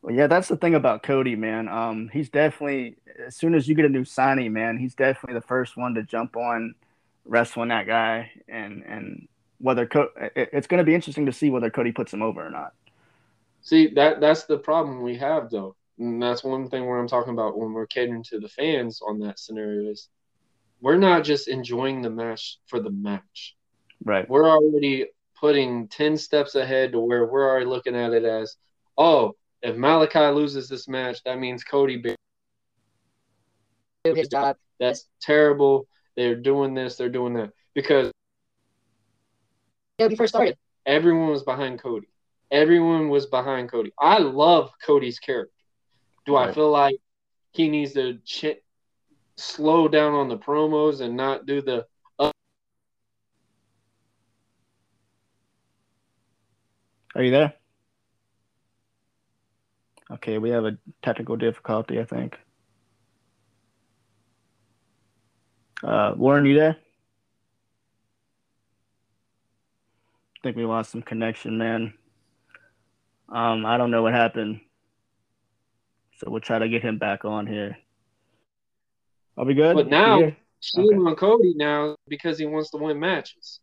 [0.02, 1.68] Well, yeah, that's the thing about Cody, man.
[1.68, 2.96] Um, he's definitely
[3.26, 6.02] as soon as you get a new signing, man, he's definitely the first one to
[6.02, 6.74] jump on
[7.26, 11.70] wrestling that guy, and and whether Co- it's going to be interesting to see whether
[11.70, 12.72] Cody puts him over or not.
[13.62, 17.32] See that that's the problem we have though, and that's one thing where I'm talking
[17.32, 20.08] about when we're catering to the fans on that scenario is
[20.80, 23.56] we're not just enjoying the match for the match.
[24.04, 24.28] Right.
[24.28, 25.06] We're already
[25.40, 28.56] putting 10 steps ahead to where we're already looking at it as,
[28.96, 32.02] oh, if Malachi loses this match, that means Cody
[34.04, 34.56] his job.
[34.78, 35.88] That's terrible.
[36.16, 37.52] They're doing this, they're doing that.
[37.74, 38.10] Because
[39.98, 40.56] yeah, we first started.
[40.84, 42.08] Everyone was behind Cody.
[42.50, 43.92] Everyone was behind Cody.
[43.98, 45.52] I love Cody's character.
[46.26, 46.50] Do right.
[46.50, 46.96] I feel like
[47.52, 48.60] he needs to ch-
[49.36, 51.86] slow down on the promos and not do the
[57.16, 57.54] Are you there?
[60.10, 62.38] Okay, we have a technical difficulty, I think.
[65.82, 66.76] Uh, Warren, you there?
[70.36, 71.94] I think we lost some connection, man.
[73.28, 74.60] Um, I don't know what happened.
[76.18, 77.76] So we'll try to get him back on here.
[79.36, 79.74] Are we good?
[79.74, 81.10] But now, shooting okay.
[81.10, 83.60] on Cody now because he wants to win matches.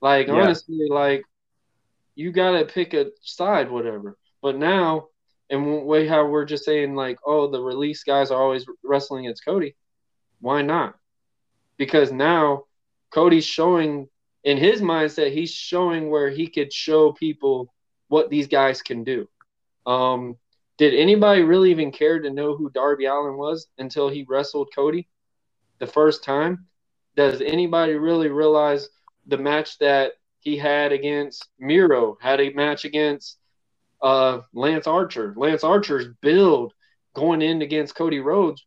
[0.00, 0.34] Like, yeah.
[0.34, 1.24] honestly, like,
[2.14, 4.16] you got to pick a side, whatever.
[4.42, 5.08] But now,
[5.50, 9.44] and way how we're just saying, like, oh, the release guys are always wrestling against
[9.44, 9.74] Cody.
[10.40, 10.96] Why not?
[11.76, 12.64] Because now
[13.10, 14.08] Cody's showing
[14.44, 17.72] in his mindset, he's showing where he could show people
[18.08, 19.28] what these guys can do.
[19.86, 20.36] Um,
[20.78, 25.08] did anybody really even care to know who Darby Allin was until he wrestled Cody
[25.78, 26.66] the first time?
[27.16, 28.88] Does anybody really realize
[29.26, 33.38] the match that he had against Miro, had a match against
[34.00, 35.34] uh, Lance Archer?
[35.36, 36.72] Lance Archer's build
[37.14, 38.64] going in against Cody Rhodes,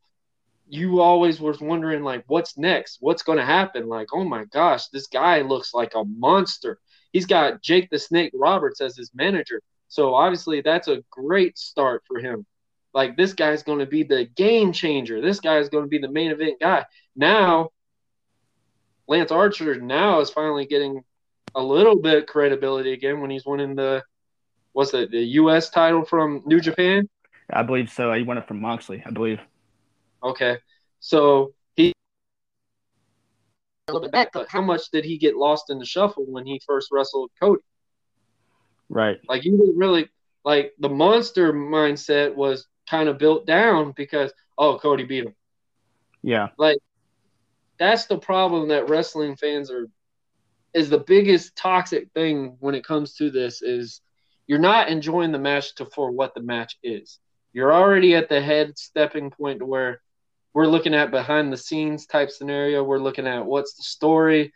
[0.71, 2.99] you always was wondering like what's next?
[3.01, 3.89] What's going to happen?
[3.89, 6.79] Like, oh my gosh, this guy looks like a monster.
[7.11, 9.61] He's got Jake the Snake Roberts as his manager.
[9.89, 12.45] So obviously that's a great start for him.
[12.93, 15.19] Like this guy's going to be the game changer.
[15.19, 16.85] This guy is going to be the main event guy.
[17.17, 17.71] Now,
[19.09, 21.03] Lance Archer now is finally getting
[21.53, 24.03] a little bit credibility again when he's winning the
[24.71, 25.69] what's it the U.S.
[25.69, 27.09] title from New Japan.
[27.51, 28.13] I believe so.
[28.13, 29.41] He won it from Moxley, I believe.
[30.23, 30.57] Okay,
[30.99, 31.93] so he
[33.87, 36.45] a little bit back, but how much did he get lost in the shuffle when
[36.45, 37.61] he first wrestled Cody?
[38.89, 39.19] Right.
[39.27, 40.09] Like you didn't really
[40.43, 45.35] like the monster mindset was kind of built down because oh Cody beat him.
[46.21, 46.49] Yeah.
[46.57, 46.77] Like
[47.79, 49.87] that's the problem that wrestling fans are
[50.73, 54.01] is the biggest toxic thing when it comes to this is
[54.47, 57.19] you're not enjoying the match to for what the match is.
[57.53, 60.01] You're already at the head stepping point to where
[60.53, 62.83] we're looking at behind the scenes type scenario.
[62.83, 64.53] We're looking at what's the story.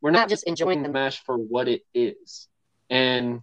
[0.00, 2.48] We're not just enjoying the match for what it is.
[2.90, 3.40] And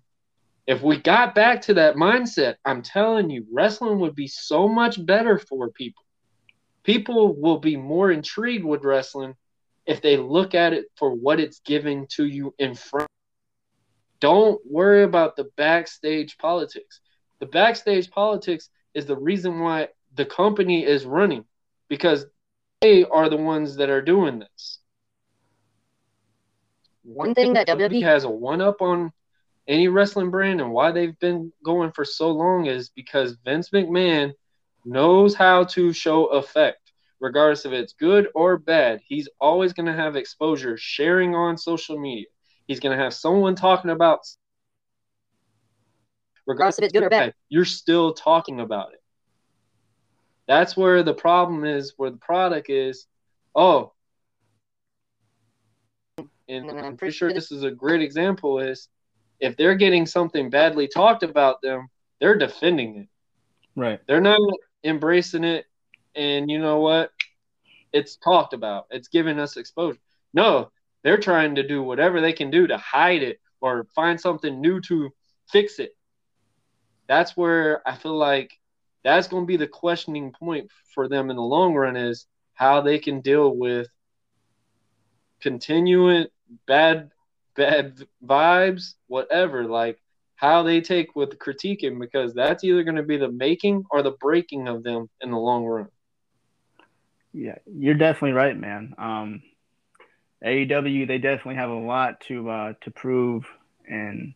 [0.67, 5.03] if we got back to that mindset, I'm telling you, wrestling would be so much
[5.05, 6.03] better for people.
[6.83, 9.35] People will be more intrigued with wrestling
[9.85, 13.09] if they look at it for what it's giving to you in front.
[14.19, 17.01] Don't worry about the backstage politics.
[17.39, 21.45] The backstage politics is the reason why the company is running
[21.89, 22.25] because
[22.81, 24.79] they are the ones that are doing this.
[27.03, 29.11] One thing that WWE has a one up on
[29.67, 34.33] any wrestling brand and why they've been going for so long is because Vince McMahon
[34.85, 36.79] knows how to show effect.
[37.19, 41.97] Regardless if it's good or bad, he's always going to have exposure sharing on social
[41.99, 42.25] media.
[42.67, 44.19] He's going to have someone talking about
[46.45, 49.01] regardless if it's good or bad, you're still talking about it.
[50.47, 53.07] That's where the problem is, where the product is,
[53.55, 53.93] oh,
[56.47, 58.87] and I'm pretty sure this is a great example is
[59.39, 61.87] if they're getting something badly talked about them,
[62.19, 63.07] they're defending it.
[63.75, 63.99] Right.
[64.07, 64.39] They're not
[64.83, 65.65] embracing it
[66.15, 67.11] and you know what?
[67.91, 68.85] It's talked about.
[68.91, 69.99] It's giving us exposure.
[70.33, 70.71] No,
[71.03, 74.79] they're trying to do whatever they can do to hide it or find something new
[74.81, 75.09] to
[75.49, 75.95] fix it.
[77.07, 78.57] That's where I feel like
[79.03, 82.81] that's going to be the questioning point for them in the long run is how
[82.81, 83.87] they can deal with
[85.41, 86.25] continuing
[86.67, 87.11] bad
[87.55, 89.99] bad vibes, whatever, like
[90.35, 94.11] how they take with critiquing because that's either going to be the making or the
[94.11, 95.87] breaking of them in the long run.
[97.33, 98.95] Yeah, you're definitely right, man.
[98.97, 99.41] Um,
[100.43, 103.45] AEW they definitely have a lot to uh, to prove,
[103.87, 104.33] and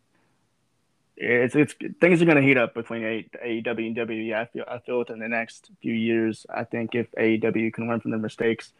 [1.19, 4.33] it's it's things are going to heat up between AEW and WWE.
[4.33, 6.45] I feel I feel within the next few years.
[6.49, 8.71] I think if AEW can learn from their mistakes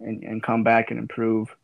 [0.00, 1.56] and, and come back and improve.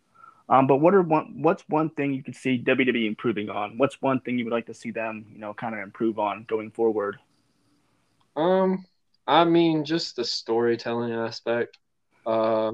[0.48, 3.76] Um, but what are one what's one thing you could see WWE improving on?
[3.76, 6.44] What's one thing you would like to see them, you know, kind of improve on
[6.48, 7.18] going forward?
[8.34, 8.86] Um,
[9.26, 11.76] I mean, just the storytelling aspect.
[12.24, 12.72] Uh,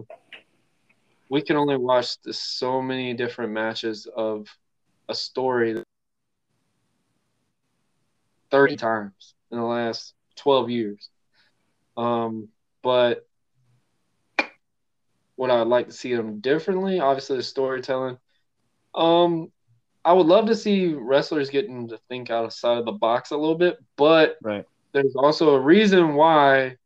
[1.28, 4.46] we can only watch this, so many different matches of
[5.08, 5.82] a story
[8.50, 11.08] 30 times in the last 12 years.
[11.96, 12.48] Um,
[12.82, 13.26] but
[15.36, 18.18] what I would like to see them differently, obviously the storytelling.
[18.94, 19.52] Um,
[20.04, 23.54] I would love to see wrestlers getting to think outside of the box a little
[23.54, 24.64] bit, but right.
[24.92, 26.76] there's also a reason why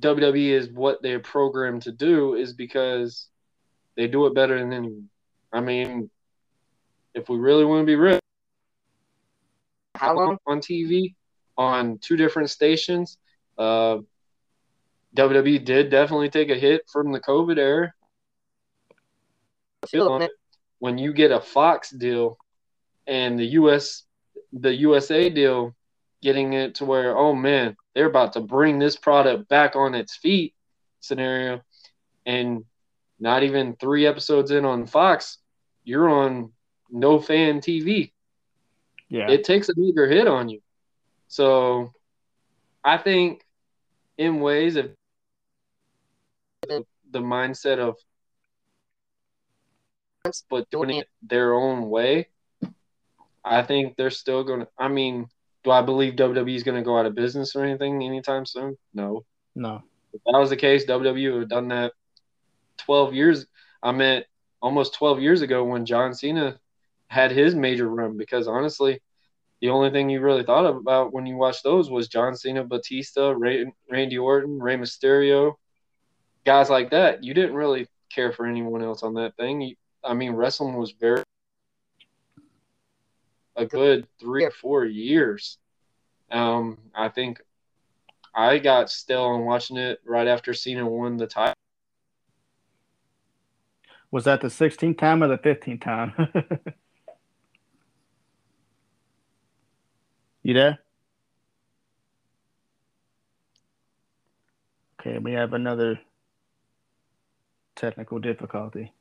[0.00, 3.28] WWE is what they're programmed to do is because
[3.96, 5.08] they do it better than anyone.
[5.52, 6.10] I mean,
[7.14, 8.21] if we really want to be real,
[10.00, 11.14] long on TV
[11.56, 13.18] on two different stations?
[13.58, 13.98] Uh,
[15.16, 17.92] WWE did definitely take a hit from the COVID era.
[19.88, 20.30] Feel on it
[20.78, 22.38] when you get a Fox deal
[23.06, 24.04] and the US
[24.52, 25.74] the USA deal
[26.22, 30.16] getting it to where oh man they're about to bring this product back on its
[30.16, 30.54] feet
[31.00, 31.60] scenario
[32.26, 32.64] and
[33.22, 35.38] not even three episodes in on Fox,
[35.84, 36.50] you're on
[36.90, 38.10] no fan TV.
[39.12, 39.30] Yeah.
[39.30, 40.62] It takes a bigger hit on you.
[41.28, 41.92] So
[42.82, 43.44] I think
[44.16, 44.90] in ways of
[46.62, 47.96] the, the mindset of
[50.48, 52.28] but doing it their own way,
[53.44, 55.26] I think they're still gonna I mean,
[55.62, 58.78] do I believe WWE is going to go out of business or anything anytime soon?
[58.94, 59.26] No.
[59.54, 59.82] No.
[60.14, 61.92] If that was the case, WWE would have done that
[62.78, 63.46] 12 years.
[63.82, 64.24] I meant
[64.62, 66.58] almost 12 years ago when John Cena
[67.12, 68.98] had his major run because honestly,
[69.60, 73.34] the only thing you really thought about when you watched those was John Cena, Batista,
[73.36, 75.52] Ray, Randy Orton, Rey Mysterio,
[76.46, 77.22] guys like that.
[77.22, 79.60] You didn't really care for anyone else on that thing.
[79.60, 81.22] You, I mean, wrestling was very
[83.56, 85.58] a good three or four years.
[86.30, 87.42] Um, I think
[88.34, 91.54] I got still on watching it right after Cena won the title.
[94.10, 96.14] Was that the 16th time or the 15th time?
[100.42, 100.78] you there?
[105.00, 106.00] Okay, we have another
[107.74, 108.92] technical difficulty.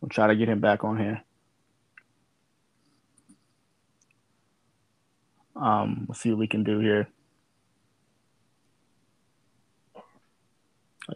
[0.00, 1.22] We'll try to get him back on here.
[5.56, 7.08] Um, we'll see what we can do here.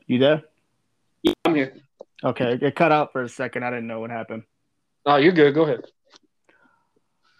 [0.06, 0.42] You there?
[1.22, 1.76] Yeah, I'm here.
[2.24, 3.64] Okay, it cut out for a second.
[3.64, 4.42] I didn't know what happened.
[5.06, 5.54] Oh, you're good.
[5.54, 5.84] Go ahead.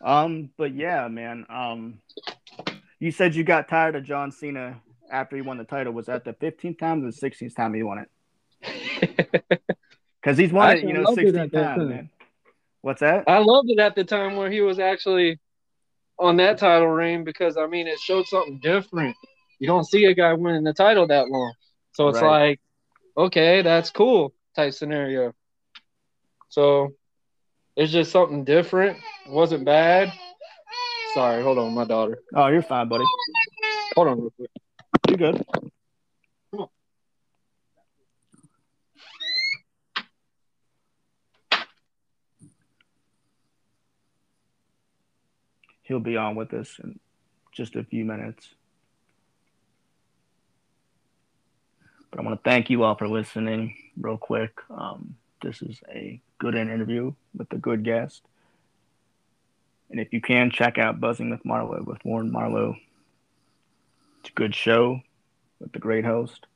[0.03, 1.47] Um, but yeah, man.
[1.49, 1.99] Um,
[2.99, 4.81] you said you got tired of John Cena
[5.11, 5.93] after he won the title.
[5.93, 8.09] Was that the 15th time or the 16th time he won it?
[10.23, 11.89] Because he's won I it, you know, loved it 16 times, time.
[11.89, 12.11] man.
[12.83, 13.29] What's that?
[13.29, 15.41] I loved it at the time where he was actually
[16.19, 19.17] on that title reign because I mean it showed something different.
[19.59, 21.53] You don't see a guy winning the title that long.
[21.93, 22.51] So it's Right.
[22.51, 22.61] like,
[23.17, 25.33] okay, that's cool type scenario.
[26.51, 26.93] So
[27.77, 28.99] it's just something different.
[29.27, 30.13] It wasn't bad.
[31.15, 32.19] Sorry, hold on, my daughter.
[32.35, 33.05] Oh, you're fine, buddy.
[33.95, 34.51] Hold on real quick.
[35.09, 35.45] You're good.
[45.83, 46.99] He'll be on with us in
[47.53, 48.49] just a few minutes.
[52.11, 54.53] But I want to thank you all for listening real quick.
[54.71, 58.23] Um, this is a good interview with a good guest.
[59.91, 62.77] And if you can, check out Buzzing with Marlowe with Warren Marlowe.
[64.21, 65.01] It's a good show
[65.61, 66.47] with a great host.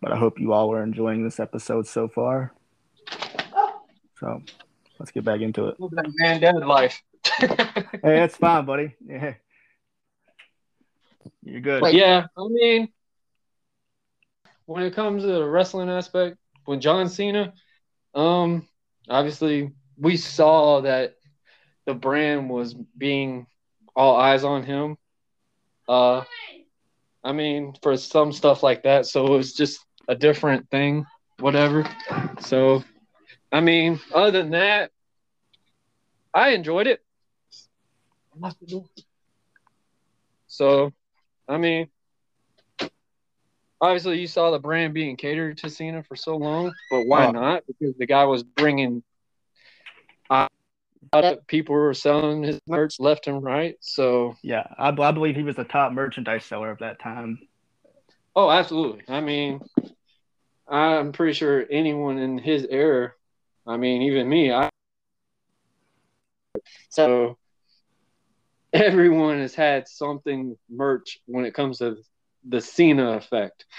[0.00, 2.52] But I hope you all are enjoying this episode so far.
[4.20, 4.42] So
[4.98, 5.76] let's get back into it.
[5.80, 7.02] Man, dead life.
[7.38, 7.48] Hey,
[8.02, 8.94] that's fine, buddy.
[9.04, 9.34] Yeah.
[11.42, 11.82] You're good.
[11.82, 11.94] Wait.
[11.94, 12.88] yeah, I mean,
[14.66, 16.36] when it comes to the wrestling aspect,
[16.66, 17.54] with John Cena,
[18.14, 18.66] um,
[19.08, 21.14] obviously we saw that
[21.86, 23.46] the brand was being
[23.94, 24.96] all eyes on him.
[25.88, 26.24] Uh,
[27.22, 31.06] I mean, for some stuff like that, so it was just a different thing,
[31.38, 31.84] whatever.
[32.40, 32.84] So,
[33.52, 34.90] I mean, other than that,
[36.34, 37.00] I enjoyed it.
[40.48, 40.92] So,
[41.48, 41.88] I mean,
[43.80, 47.30] obviously you saw the brand being catered to Cena for so long, but why Oh.
[47.30, 47.64] not?
[47.66, 49.02] Because the guy was bringing
[50.30, 50.46] uh,
[51.46, 53.76] people were selling his merch left and right.
[53.80, 57.38] So, Yeah, I, I believe he was the top merchandise seller of that time.
[58.34, 59.04] oh, absolutely.
[59.08, 59.60] I mean,
[60.68, 63.12] I'm pretty sure anyone in his era,
[63.66, 64.68] I mean, even me, I
[66.88, 67.38] so
[68.72, 71.96] everyone has had something merch when it comes to
[72.48, 73.64] the Cena effect.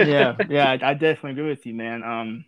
[0.00, 2.02] yeah, yeah, I, I definitely agree with you, man.
[2.02, 2.44] Um,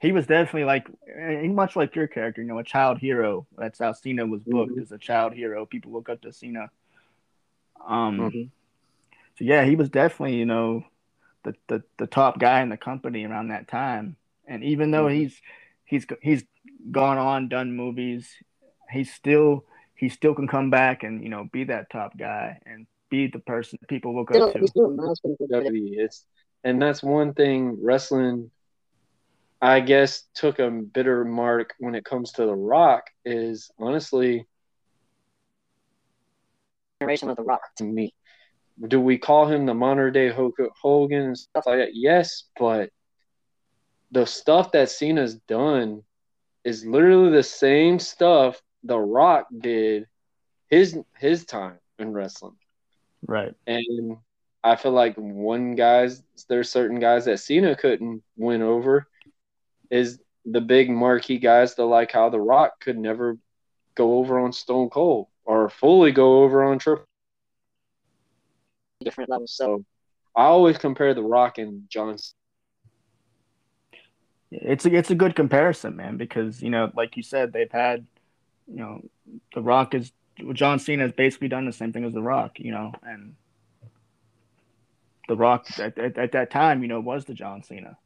[0.00, 3.46] he was definitely like, eh, much like your character, you know, a child hero.
[3.56, 4.82] That's how Cena was booked Mhm.
[4.82, 5.66] as a child hero.
[5.66, 6.70] People look up to Cena.
[7.86, 8.50] Um, Mhm.
[9.38, 10.84] so yeah, he was definitely, you know,
[11.44, 14.16] the, the the top guy in the company around that time.
[14.46, 15.12] And even though Mhm.
[15.12, 15.40] he's
[15.84, 16.44] he's he's
[16.90, 18.28] gone on, done movies,
[18.90, 22.86] he's still he still can come back and you know be that top guy and
[23.10, 24.60] be the person people look Still, up to.
[24.60, 25.98] he's still a milestone for the- WWE.
[25.98, 26.24] It's
[26.64, 28.50] and that's one thing wrestling
[29.62, 34.46] I guess took a bitter mark when it comes to The Rock is honestly
[37.00, 37.62] generation of the Rock.
[37.76, 38.14] to me.
[38.88, 41.94] Do we call him the modern day Hogan and stuff like that?
[41.94, 42.90] Yes, but
[44.10, 46.02] the stuff that Cena's done
[46.64, 50.06] is literally the same stuff The Rock did
[50.68, 52.56] his his time in wrestling.
[53.24, 53.54] Right.
[53.66, 54.16] And
[54.64, 59.06] I feel like one guys there's certain guys that Cena couldn't win over
[59.90, 63.38] is the big marquee guys that like how The Rock could never
[63.94, 67.04] go over on Stone Cold or fully go over on Triple.
[69.02, 69.54] different levels.
[69.56, 69.84] So So
[70.36, 72.16] I always compare The Rock and John.
[74.50, 78.06] It's a it's a good comparison, man, because you know, like you said, they've had,
[78.66, 79.02] you know,
[79.54, 80.12] The Rock is
[80.52, 83.34] John Cena has basically done the same thing as The Rock, you know, and
[85.28, 87.96] The Rock at, at, at that time, you know, was the John Cena.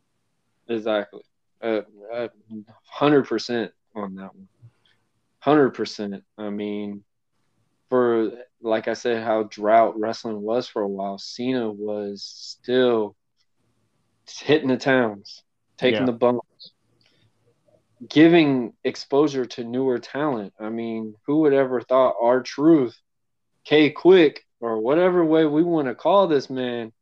[0.68, 1.22] Exactly.
[1.62, 1.82] Uh,
[2.12, 2.28] uh,
[2.98, 4.48] 100% on that one.
[5.44, 6.22] 100%.
[6.38, 7.02] I mean,
[7.88, 8.30] for,
[8.62, 13.16] like I said, how drought wrestling was for a while, Cena was still
[14.42, 15.42] hitting the towns,
[15.76, 16.06] taking Yeah.
[16.06, 16.46] the bumps,
[18.08, 20.54] giving exposure to newer talent.
[20.58, 22.98] I mean, who would ever thought R-Truth,
[23.64, 26.92] K Quick, or whatever way we want to call this man,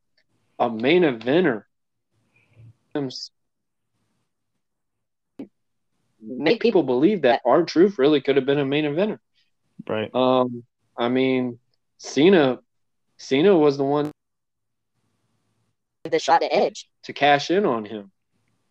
[0.58, 1.64] a main eventer?
[6.20, 9.18] make people believe that R-Truth really could have been a main eventer.
[9.86, 10.12] Right.
[10.14, 10.64] Um,
[10.96, 11.60] I mean,
[11.98, 12.58] Cena,
[13.16, 14.10] Cena was the one
[16.04, 16.88] the shot to Edge.
[17.04, 18.10] to cash in on him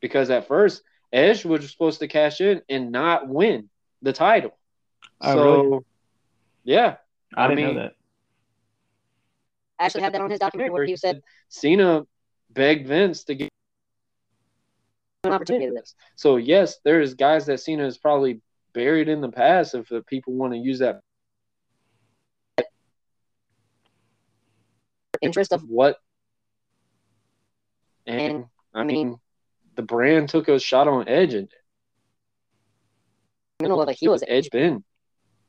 [0.02, 0.82] because at first
[1.12, 3.70] Edge was supposed to cash in and not win
[4.02, 4.58] the title.
[5.22, 5.80] Oh, so, really?
[6.64, 6.96] yeah,
[7.36, 7.94] I, I didn't mean, know that.
[9.80, 12.06] I actually had that on his documentary where he said Cena
[12.50, 13.50] begged Vince to get
[15.24, 15.96] an opportunity to this.
[16.16, 18.42] So yes, there is guys that Cena is probably
[18.74, 21.02] buried in the past if the people want to use that
[25.22, 25.98] interest of what
[28.06, 29.20] and, and I mean
[29.78, 31.48] the brand took a shot on Edge, and
[33.62, 34.84] middle of a heel is Edge been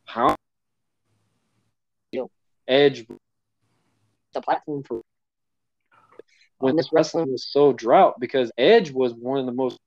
[0.04, 0.36] how
[2.68, 3.06] Edge
[4.34, 5.00] the platform for
[6.58, 9.78] when this wrestling was so drought because Edge was one of the most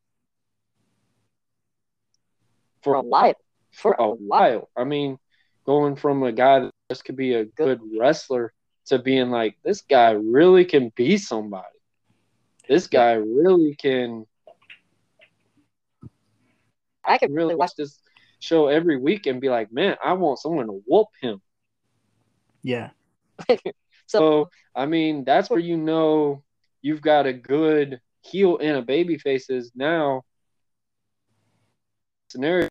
[2.81, 3.35] for a while.
[3.71, 4.69] For a while.
[4.75, 5.17] I mean,
[5.65, 8.53] going from a guy that just could be a good wrestler
[8.87, 11.67] to being like, this guy really can be somebody.
[12.67, 14.25] This guy really can.
[17.05, 17.99] I could really watch this
[18.39, 21.41] show every week and be like, man, I want someone to whoop him.
[22.63, 22.91] Yeah.
[23.49, 23.59] so,
[24.07, 26.43] so, I mean, that's where you know
[26.81, 30.21] you've got a good heel and a baby faces now
[32.29, 32.69] scenario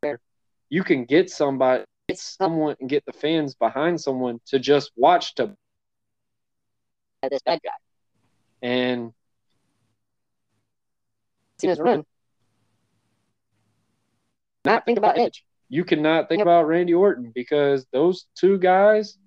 [0.00, 0.20] where
[0.68, 5.34] you can get somebody get someone and get the fans behind someone to just watch
[5.34, 5.54] to
[7.30, 7.70] this bad guy.
[8.62, 9.12] And
[11.58, 12.04] seen his run.
[14.64, 15.44] Not think about Edge.
[15.68, 19.18] You cannot think about Randy Orton because those two guys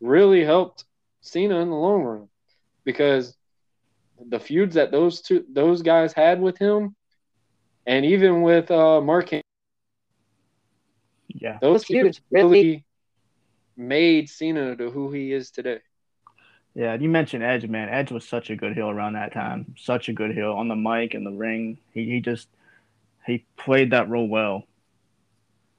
[0.00, 0.84] really helped
[1.20, 2.28] Cena in the long run.
[2.84, 3.36] Because
[4.26, 6.94] the feuds that those two those guys had with him,
[7.86, 9.30] and even with uh, Mark,
[11.28, 12.84] yeah, those feuds really
[13.76, 15.78] made Cena to who he is today.
[16.74, 17.88] Yeah, you mentioned Edge, man.
[17.88, 19.74] Edge was such a good heel around that time.
[19.76, 21.78] Such a good heel on the mic and the ring.
[21.92, 22.48] He he just
[23.26, 24.64] he played that role well.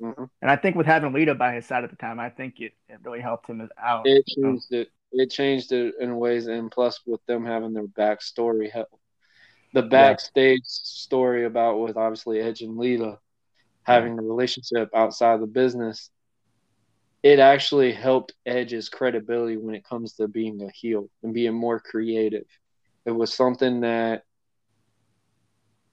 [0.01, 0.23] Mm-hmm.
[0.41, 2.73] And I think with having Lita by his side at the time, I think it,
[2.88, 4.07] it really helped him out.
[4.07, 4.89] It changed it.
[5.11, 8.71] It changed it in ways, and plus with them having their backstory,
[9.73, 10.63] the backstage yeah.
[10.63, 13.17] story about with obviously Edge and Lita
[13.84, 16.11] having the relationship outside the business,
[17.23, 21.80] it actually helped Edge's credibility when it comes to being a heel and being more
[21.80, 22.45] creative.
[23.05, 24.23] It was something that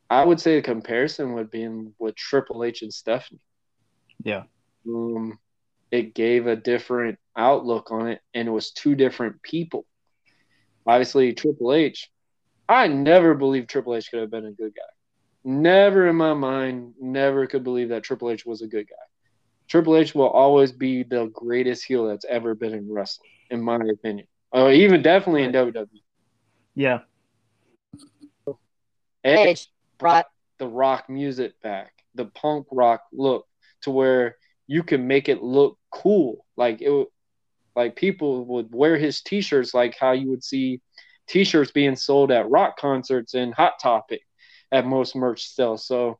[0.08, 3.40] I would say a comparison would be in with Triple H and Stephanie.
[4.22, 4.44] Yeah.
[4.86, 5.38] Um,
[5.90, 9.84] it gave a different outlook on it, and it was two different people.
[10.86, 12.10] Obviously, Triple H,
[12.68, 14.82] I never believed Triple H could have been a good guy.
[15.44, 18.94] Never in my mind, never could believe that Triple H was a good guy.
[19.68, 23.76] Triple H will always be the greatest heel that's ever been in wrestling, in my
[23.76, 24.26] opinion.
[24.52, 25.86] Or even definitely in WWE.
[26.74, 27.00] Yeah.
[29.24, 29.68] Edge
[29.98, 30.26] brought
[30.58, 33.46] the rock music back, the punk rock look
[33.86, 34.36] to where
[34.66, 36.44] you can make it look cool.
[36.56, 37.06] Like it,
[37.76, 40.80] like people would wear his T-shirts, like how you would see
[41.28, 44.22] T-shirts being sold at rock concerts and Hot Topic
[44.72, 45.86] at most merch sales.
[45.86, 46.18] So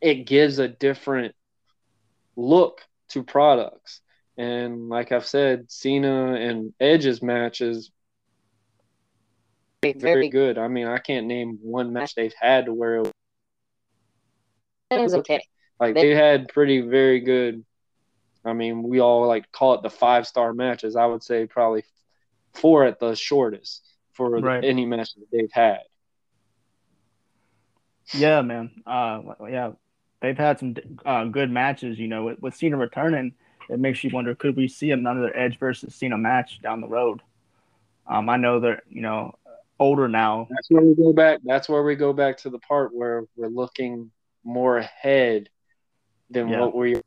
[0.00, 1.34] it gives a different
[2.34, 2.80] look
[3.10, 4.00] to products.
[4.38, 7.90] And like I've said, Cena and Edge's matches
[9.82, 10.56] very good.
[10.56, 13.12] I mean, I can't name one match they've had to where it
[14.90, 15.42] was okay.
[15.80, 17.64] Like they had pretty very good.
[18.44, 20.94] I mean, we all like call it the five star matches.
[20.94, 21.84] I would say probably
[22.52, 23.82] four at the shortest
[24.12, 24.62] for right.
[24.62, 25.80] any match that they've had.
[28.12, 28.82] Yeah, man.
[28.86, 29.72] Uh, yeah,
[30.20, 30.76] they've had some
[31.06, 31.98] uh, good matches.
[31.98, 33.32] You know, with, with Cena returning,
[33.70, 36.82] it makes you wonder: could we see him on another Edge versus Cena match down
[36.82, 37.22] the road?
[38.06, 39.34] Um, I know they're you know
[39.78, 40.46] older now.
[40.50, 41.40] That's where we go back.
[41.42, 44.10] That's where we go back to the part where we're looking
[44.44, 45.48] more ahead
[46.30, 46.64] than yeah.
[46.64, 47.02] what you?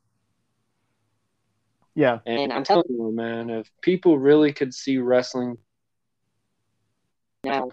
[1.95, 5.57] yeah and, and i'm telling you man if people really could see wrestling
[7.43, 7.69] now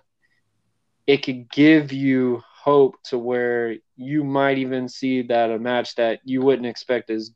[1.06, 6.20] it could give you hope to where you might even see that a match that
[6.24, 7.32] you wouldn't expect is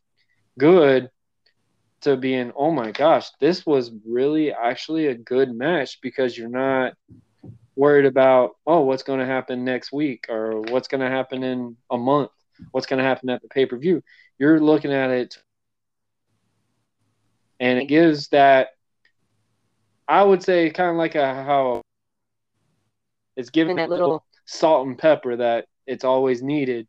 [0.59, 1.09] good
[2.03, 6.93] to being oh my gosh this was really actually a good match because you're not
[7.77, 11.77] worried about oh what's going to happen next week or what's going to happen in
[11.91, 12.31] a month
[12.71, 14.03] what's going to happen at the pay per view.
[14.39, 15.37] You're looking at it,
[17.61, 18.69] and it gives that.
[20.07, 21.81] I would say kind of like a how
[23.37, 26.87] it's giving that little salt and pepper that it's always needed,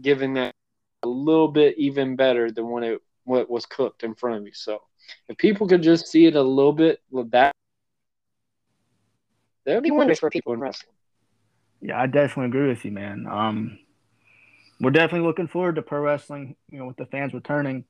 [0.00, 0.54] giving that
[1.02, 4.52] a little bit even better than when it what was cooked in front of you.
[4.54, 4.82] So
[5.28, 7.52] if people could just see it a little bit with that,
[9.64, 10.94] that would be wonders for people in wrestling.
[11.80, 13.26] Yeah, I definitely agree with you, man.
[13.30, 13.78] Um,
[14.80, 16.56] we're definitely looking forward to pro wrestling.
[16.70, 17.84] You know, with the fans returning,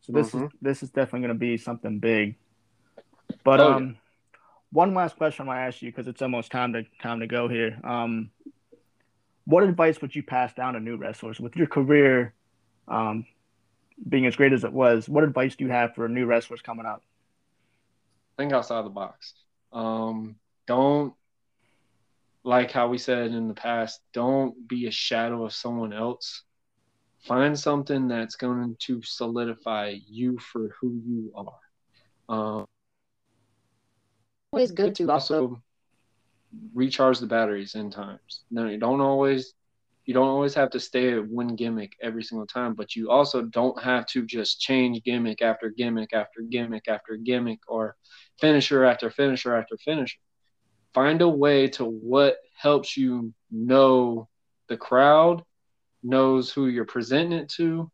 [0.00, 0.44] so this mm-hmm.
[0.44, 2.36] is this is definitely going to be something big.
[3.42, 4.38] But oh, um, yeah.
[4.70, 7.26] one last question I want to ask you because it's almost time to time to
[7.26, 7.78] go here.
[7.84, 8.30] Um,
[9.46, 12.32] what advice would you pass down to new wrestlers with your career
[12.88, 13.26] um,
[14.08, 15.08] being as great as it was?
[15.08, 17.02] What advice do you have for new wrestlers coming up?
[18.36, 19.34] think outside the box.
[19.72, 20.36] Um,
[20.66, 21.14] don't
[22.44, 24.00] like how we said in the past.
[24.12, 26.42] Don't be a shadow of someone else.
[27.26, 32.36] Find something that's going to solidify you for who you are.
[32.36, 32.66] Um,
[34.52, 35.60] Always good to also
[36.74, 38.44] recharge the batteries in times.
[38.50, 39.54] No, you don't always
[40.04, 43.42] you don't always have to stay at one gimmick every single time, but you also
[43.42, 47.96] don't have to just change gimmick after gimmick after gimmick after gimmick or
[48.38, 50.18] finisher after finisher after finisher.
[50.94, 54.28] Find a way to what helps you know
[54.68, 55.42] the crowd,
[56.02, 57.90] knows who you're presenting it to.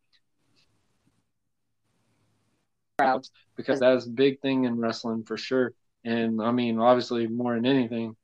[2.98, 3.31] Crowds.
[3.56, 5.72] Because that's a big thing in wrestling for sure.
[6.05, 8.16] And I mean, obviously, more than anything,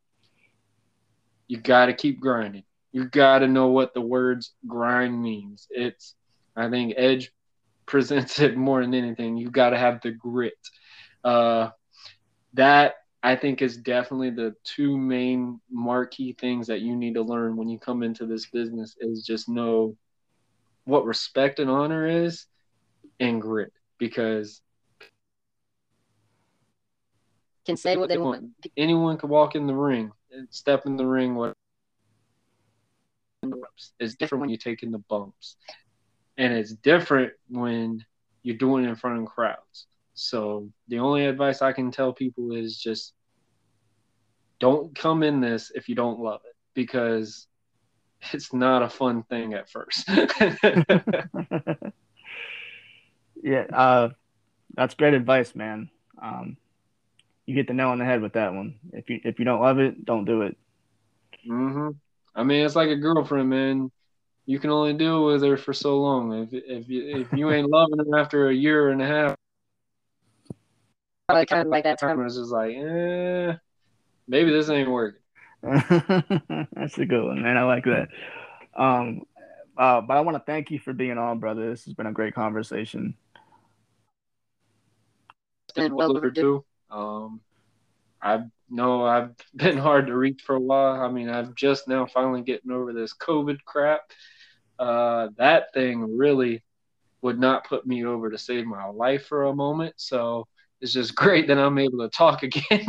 [1.47, 2.65] you got to keep grinding.
[2.93, 5.67] You got to know what the words grind means.
[5.71, 6.15] It's,
[6.55, 7.33] I think Edge
[7.87, 9.37] presents it more than anything.
[9.37, 10.55] You got to have the grit.
[11.23, 11.71] Uh,
[12.55, 12.95] that
[13.27, 17.69] I think is definitely the two main marquee things that you need to learn when
[17.69, 19.97] you come into this business is just know
[20.85, 22.47] what respect and honor is
[23.19, 24.63] and grit because
[27.65, 28.45] can say what they want.
[28.77, 31.35] Anyone can walk in the ring and step in the ring.
[31.35, 31.55] What
[33.99, 35.57] it's different when you're taking the bumps,
[36.39, 38.05] and it's different when
[38.45, 39.89] you're doing it in front of crowds.
[40.15, 43.13] So the only advice I can tell people is just
[44.59, 47.47] don't come in this if you don't love it because
[48.33, 50.09] it's not a fun thing at first.
[53.43, 54.11] yeah, uh,
[54.75, 55.91] that's great advice, man.
[56.21, 56.57] Um,
[57.47, 58.75] you get the nail on the head with that one.
[58.93, 60.57] If you if you don't love it, don't do it.
[61.49, 61.91] Mm-hmm.
[62.35, 63.91] I mean, it's like a girlfriend, man.
[64.47, 66.33] You can only deal with her for so long.
[66.33, 69.37] If if you if you ain't loving her after a year and a half,
[71.29, 72.25] probably kind of like that term.
[72.25, 73.55] It's just like, eh,
[74.29, 75.21] maybe this ain't working.
[75.63, 77.57] That's a good one, man.
[77.57, 78.09] I like that.
[78.77, 79.23] Um,
[79.77, 81.69] uh, but I want to thank you for being on, brother.
[81.71, 83.15] This has been a great conversation.
[85.75, 86.65] Been well overdue.
[86.91, 87.41] Um,
[88.23, 91.01] I know I've been hard to reach for a while.
[91.03, 94.01] I mean, I'm just now finally getting over this COVID crap.
[94.79, 96.63] Uh, that thing really
[97.23, 99.95] would not put me over to save my life for a moment.
[99.97, 100.47] So
[100.81, 102.87] it's just great that I'm able to talk again.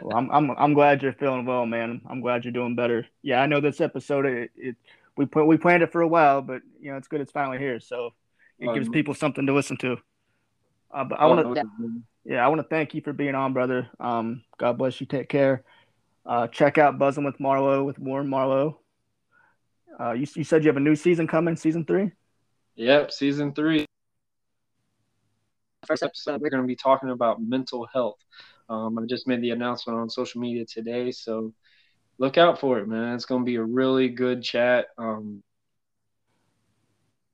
[0.00, 2.00] Well, I'm, I'm I'm glad you're feeling well, man.
[2.08, 3.06] I'm glad you're doing better.
[3.22, 4.76] Yeah, I know this episode it, it
[5.16, 7.58] we put we planned it for a while, but you know it's good it's finally
[7.58, 7.80] here.
[7.80, 8.10] So
[8.58, 9.96] it um, gives people something to listen to.
[10.92, 13.88] Uh, but I want to yeah, I want to thank you for being on, brother.
[13.98, 15.06] Um, God bless you.
[15.06, 15.64] Take care.
[16.24, 18.78] Uh, check out Buzzing with Marlowe with Warren Marlowe.
[19.98, 22.12] Uh, you, you said you have a new season coming, season three?
[22.76, 23.86] Yep, season three.
[25.86, 28.18] First episode, we're going to be talking about mental health.
[28.70, 31.52] Um, I just made the announcement on social media today, so
[32.18, 33.14] look out for it, man.
[33.14, 34.86] It's going to be a really good chat.
[34.96, 35.42] Um,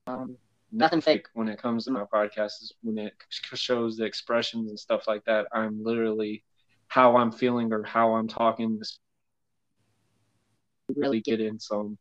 [0.08, 0.36] um,
[0.72, 3.12] nothing fake when it comes to my podcast is when it
[3.54, 6.44] shows the expressions and stuff like that i'm literally
[6.88, 8.98] how i'm feeling or how i'm talking This
[10.94, 11.98] really get in some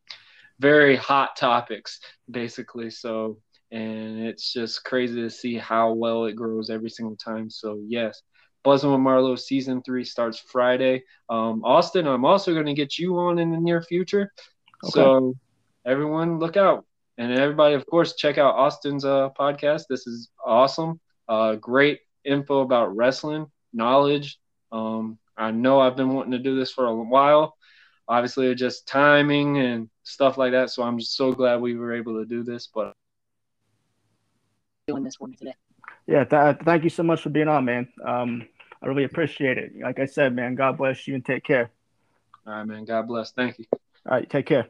[0.60, 2.00] very hot topics
[2.30, 3.38] basically so
[3.72, 8.22] and it's just crazy to see how well it grows every single time so yes
[8.66, 11.04] Buzzing with Marlowe season three starts Friday.
[11.30, 14.34] Um, Austin, I'm also going to get you on in the near future.
[14.84, 14.92] Okay.
[14.92, 15.36] So
[15.86, 16.84] everyone look out.
[17.20, 19.84] And everybody, of course, check out Austin's uh, podcast.
[19.88, 21.00] This is awesome.
[21.30, 24.40] Uh, great info about wrestling, knowledge.
[24.72, 27.56] Um, I know I've been wanting to do this for a while.
[28.08, 30.72] Obviously, just timing and stuff like that.
[30.72, 32.68] So I'm just so glad we were able to do this.
[32.74, 32.94] But
[34.88, 35.54] doing this for me today.
[36.08, 37.88] Yeah, th- thank you so much for being on, man.
[38.06, 38.48] Um,
[38.86, 39.74] I really appreciate it.
[39.82, 41.72] Like I said, man, God bless you and take care.
[42.46, 42.86] All right, man.
[42.86, 43.32] God bless.
[43.32, 43.66] Thank you.
[43.74, 43.80] All
[44.18, 44.68] right, take care.